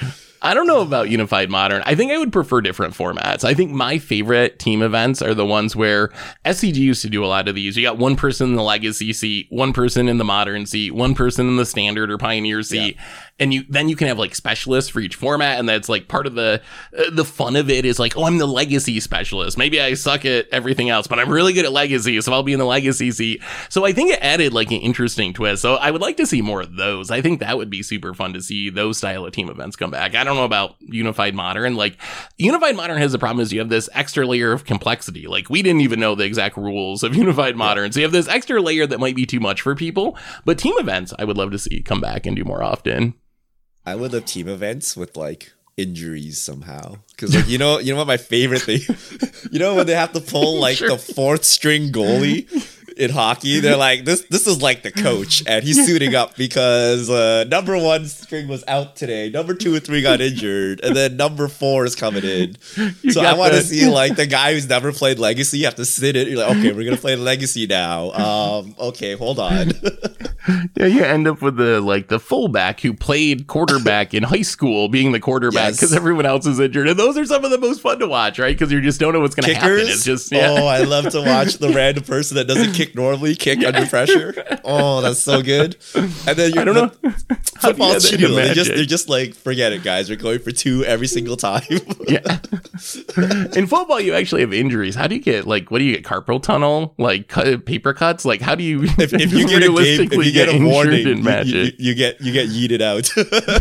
[0.42, 1.82] I don't know about Unified Modern.
[1.86, 3.44] I think I would prefer different formats.
[3.44, 6.10] I think my favorite team events are the ones where
[6.46, 7.76] SCG used to do a lot of these.
[7.76, 11.14] You got one person in the legacy seat, one person in the modern seat, one
[11.14, 12.98] person in the standard or pioneer seat.
[13.42, 16.28] And you then you can have like specialists for each format, and that's like part
[16.28, 16.62] of the
[16.98, 19.58] uh, the fun of it is like, oh, I'm the legacy specialist.
[19.58, 22.52] Maybe I suck at everything else, but I'm really good at legacy, so I'll be
[22.52, 23.42] in the legacy seat.
[23.70, 25.62] So I think it added like an interesting twist.
[25.62, 27.12] So I would like to see more of those.
[27.12, 29.92] I think that would be super fun to see those style of team events come
[29.92, 30.16] back.
[30.16, 31.76] I don't know about Unified Modern.
[31.76, 31.98] Like
[32.38, 35.28] Unified Modern has the problem is you have this extra layer of complexity.
[35.28, 37.92] Like we didn't even know the exact rules of Unified Modern.
[37.92, 40.18] So you have this extra layer that might be too much for people.
[40.46, 43.14] But team events, I would love to see come back and do more often.
[43.86, 46.98] I would love team events with like injuries somehow.
[47.12, 48.82] Because like you know, you know what my favorite thing,
[49.52, 50.90] you know when they have to pull like Sure.
[50.90, 52.48] the fourth string goalie
[53.00, 54.22] in hockey, they're like this.
[54.30, 58.64] This is like the coach, and he's suiting up because uh, number one string was
[58.68, 62.56] out today, number two and three got injured, and then number four is coming in.
[63.02, 65.60] You so I want to see like the guy who's never played Legacy.
[65.60, 66.28] You have to sit it.
[66.28, 68.12] You're like, okay, we're gonna play Legacy now.
[68.12, 69.72] Um, okay, hold on.
[70.76, 74.88] Yeah, you end up with the like the fullback who played quarterback in high school
[74.88, 75.76] being the quarterback Yes.
[75.76, 76.88] because everyone else is injured.
[76.88, 78.56] And those are some of the most fun to watch, right?
[78.58, 79.80] Because you just don't know what's going to happen.
[79.82, 80.48] It's just yeah.
[80.58, 84.34] Oh, I love to watch the random person that doesn't kick normally kick under pressure.
[84.72, 85.78] Oh, that's so good.
[85.96, 86.92] And then you I don't know.
[87.56, 90.10] How do you Football's that they just, they're just like forget it, guys.
[90.10, 91.64] We're going for two every single time.
[92.08, 92.40] yeah.
[93.56, 94.96] In football, you actually have injuries.
[94.96, 96.04] How do you get like what do you get?
[96.04, 98.26] Carpal tunnel, like cut, paper cuts.
[98.26, 101.08] Like how do you if, if you get a game, if you get a warning,
[101.08, 103.10] in you, you, you get you get yeeted out.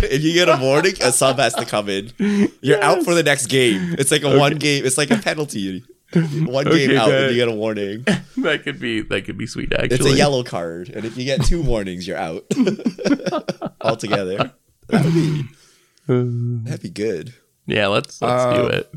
[0.05, 2.12] if you get a warning, a sub has to come in.
[2.61, 3.97] You're out for the next game.
[3.99, 4.85] It's like a one game.
[4.85, 5.85] It's like a penalty.
[6.14, 7.22] One game Okay, out, good.
[7.24, 8.02] and you get a warning.
[8.38, 9.72] that could be that could be sweet.
[9.74, 12.44] Actually, It's a yellow card, and if you get two warnings, you're out
[13.82, 14.52] altogether.
[14.88, 15.42] That'd be
[16.06, 17.34] that'd be good.
[17.66, 18.94] Yeah, let's let's do Um, it.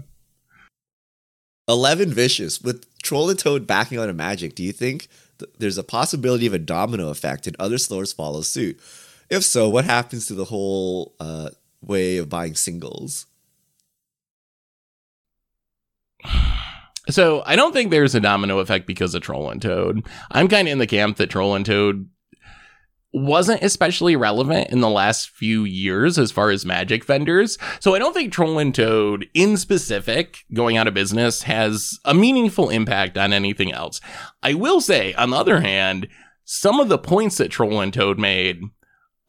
[1.67, 4.55] Eleven vicious with Troll and Toad backing on a magic.
[4.55, 5.09] Do you think
[5.39, 8.79] th- there's a possibility of a domino effect and other stores follow suit?
[9.29, 11.49] If so, what happens to the whole uh,
[11.81, 13.25] way of buying singles?
[17.09, 20.05] So I don't think there's a domino effect because of Troll and Toad.
[20.31, 22.07] I'm kind of in the camp that Troll and Toad
[23.13, 27.57] wasn't especially relevant in the last few years as far as magic vendors.
[27.79, 32.13] So I don't think Troll and Toad in specific going out of business has a
[32.13, 33.99] meaningful impact on anything else.
[34.41, 36.07] I will say, on the other hand,
[36.45, 38.61] some of the points that Troll and Toad made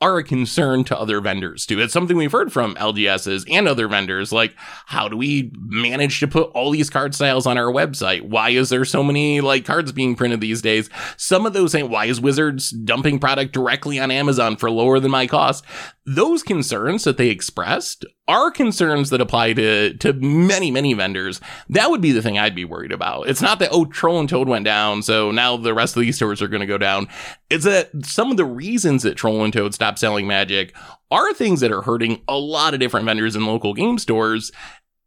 [0.03, 1.81] are a concern to other vendors too.
[1.81, 4.33] It's something we've heard from LGSs and other vendors.
[4.33, 4.55] Like,
[4.87, 8.23] how do we manage to put all these card styles on our website?
[8.23, 10.91] Why is there so many like cards being printed these days?
[11.17, 15.29] Some of those why is Wizards dumping product directly on Amazon for lower than my
[15.29, 15.65] cost?
[16.05, 21.41] Those concerns that they expressed are concerns that apply to to many many vendors.
[21.69, 23.29] That would be the thing I'd be worried about.
[23.29, 26.17] It's not that oh Troll and Toad went down, so now the rest of these
[26.17, 27.09] stores are going to go down.
[27.51, 30.75] It's that some of the reasons that Troll and Toad stopped selling Magic
[31.13, 34.51] are things that are hurting a lot of different vendors in local game stores.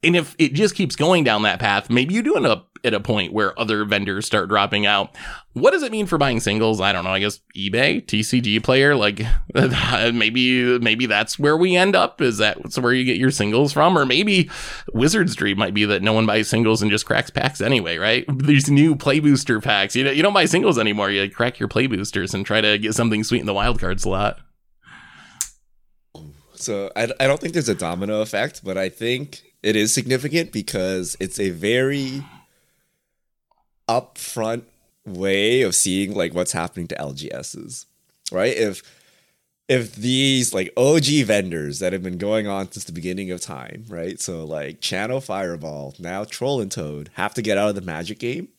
[0.03, 2.93] And if it just keeps going down that path, maybe you do end up at
[2.93, 5.15] a point where other vendors start dropping out.
[5.53, 6.79] What does it mean for buying singles?
[6.79, 7.09] I don't know.
[7.09, 9.21] I guess eBay, TCG player, like
[10.13, 12.21] maybe maybe that's where we end up.
[12.21, 13.97] Is that where you get your singles from?
[13.97, 14.49] Or maybe
[14.93, 18.25] Wizard's dream might be that no one buys singles and just cracks packs anyway, right?
[18.37, 19.95] These new play booster packs.
[19.95, 21.09] You know, you don't buy singles anymore.
[21.09, 23.99] You crack your play boosters and try to get something sweet in the wild card
[23.99, 24.39] slot.
[26.55, 30.51] So I, I don't think there's a domino effect, but I think it is significant
[30.51, 32.23] because it's a very
[33.87, 34.63] upfront
[35.05, 37.85] way of seeing like what's happening to LGSs,
[38.31, 38.55] right?
[38.55, 38.81] If
[39.67, 43.85] if these like OG vendors that have been going on since the beginning of time,
[43.87, 44.19] right?
[44.21, 48.19] So like Channel Fireball, now Troll and Toad have to get out of the Magic
[48.19, 48.49] game.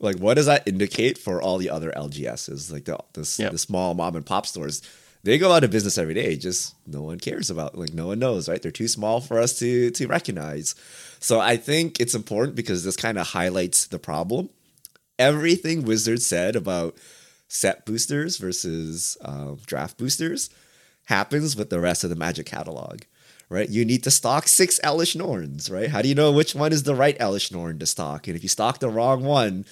[0.00, 3.52] Like, what does that indicate for all the other LGSs, like the the, Yep.
[3.52, 4.80] the small mom and pop stores?
[5.24, 6.36] They go out of business every day.
[6.36, 7.76] Just no one cares about.
[7.76, 8.62] Like no one knows, right?
[8.62, 10.74] They're too small for us to to recognize.
[11.20, 14.50] So I think it's important because this kind of highlights the problem
[15.18, 16.96] everything Wizard said about
[17.48, 20.50] set boosters versus um, draft boosters
[21.06, 23.00] happens with the rest of the Magic catalog,
[23.48, 23.68] right?
[23.68, 25.90] You need to stock six Elesh Norns, right?
[25.90, 28.26] How do you know which one is the right Elesh Norn to stock?
[28.26, 29.64] And if you stock the wrong one,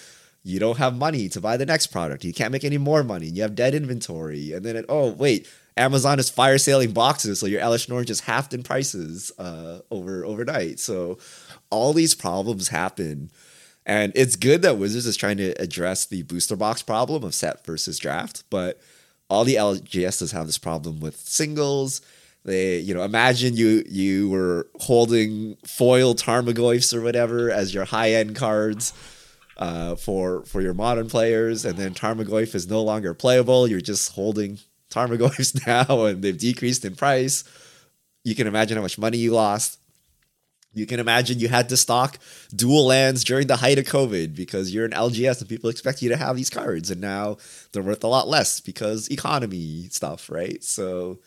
[0.43, 2.25] you don't have money to buy the next product.
[2.25, 3.27] You can't make any more money.
[3.27, 4.53] You have dead inventory.
[4.53, 8.25] And then, it, oh, wait, Amazon is fire selling boxes, so your Elesh Norn just
[8.25, 10.81] halved in prices uh, over overnight.
[10.81, 11.19] So
[11.71, 13.31] all these problems happen.
[13.85, 17.65] And it's good that Wizards is trying to address the booster box problem of set
[17.65, 18.81] versus draft, but
[19.29, 22.01] all the LGSs have this problem with singles.
[22.45, 28.13] They, you know, imagine you you were holding foil Tarmogoyfs or whatever as your high
[28.13, 28.93] end cards
[29.57, 33.69] uh, for for your modern players, and then Tarmogoyf is no longer playable.
[33.69, 34.59] You're just holding
[34.97, 37.45] Tarmogoyfs now, and they've decreased in price.
[38.25, 39.79] You can imagine how much money you lost.
[40.75, 42.19] You can imagine you had to stock
[42.55, 46.11] dual lands during the height of COVID because you're an LGS and people expect you
[46.11, 47.39] to have these cards, and now
[47.73, 50.63] they're worth a lot less because economy stuff, right?
[50.63, 51.19] So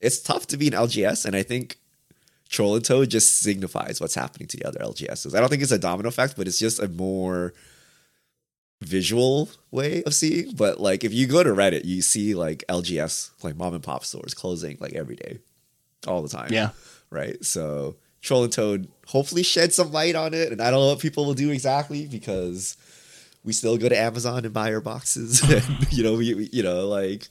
[0.00, 1.78] it's tough to be an LGS, and I think
[2.48, 5.34] Troll and Toad just signifies what's happening to the other LGSs.
[5.34, 7.54] I don't think it's a domino effect, but it's just a more
[8.84, 10.54] visual way of seeing.
[10.54, 14.04] But like if you go to Reddit, you see like LGS, like mom and pop
[14.04, 15.38] stores closing like every day,
[16.06, 16.48] all the time.
[16.52, 16.70] Yeah.
[17.10, 17.42] Right.
[17.44, 20.52] So Troll and Toad hopefully shed some light on it.
[20.52, 22.76] And I don't know what people will do exactly because
[23.44, 25.42] we still go to Amazon and buy our boxes.
[25.50, 27.28] and, you know, we, we, you know, like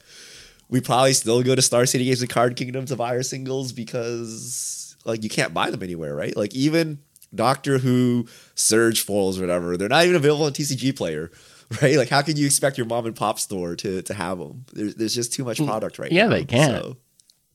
[0.69, 3.71] we probably still go to Star City Games and Card Kingdom to buy our singles
[3.71, 6.35] because like you can't buy them anywhere, right?
[6.35, 6.99] Like even
[7.33, 11.31] Doctor Who Surge foils or whatever, they're not even available on TCG Player.
[11.81, 14.65] Right, like how can you expect your mom and pop store to to have them?
[14.73, 16.29] There's there's just too much product right yeah, now.
[16.31, 16.83] they can't.
[16.83, 16.97] So.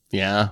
[0.09, 0.49] Yeah.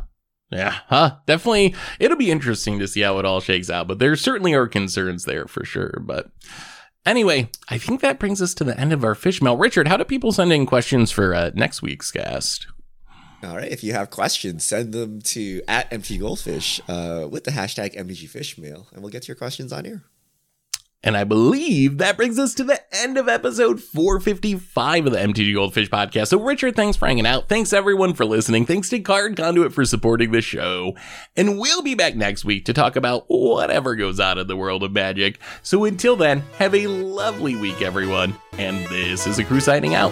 [0.51, 1.15] Yeah, huh?
[1.25, 4.67] Definitely, it'll be interesting to see how it all shakes out, but there certainly are
[4.67, 5.99] concerns there for sure.
[6.05, 6.29] But
[7.05, 9.57] anyway, I think that brings us to the end of our fish mail.
[9.57, 12.67] Richard, how do people send in questions for uh, next week's cast?
[13.43, 13.71] All right.
[13.71, 18.29] If you have questions, send them to at MT Goldfish uh, with the hashtag MTG
[18.29, 20.03] Fishmail, and we'll get to your questions on here.
[21.05, 25.53] And I believe that brings us to the end of episode 455 of the MTG
[25.53, 26.29] Goldfish podcast.
[26.29, 27.47] So, Richard, thanks for hanging out.
[27.47, 28.65] Thanks everyone for listening.
[28.65, 30.95] Thanks to Card Conduit for supporting the show.
[31.37, 34.81] And we'll be back next week to talk about whatever goes on in the world
[34.81, 35.39] of magic.
[35.61, 38.35] So, until then, have a lovely week, everyone.
[38.53, 40.11] And this is a crew signing out.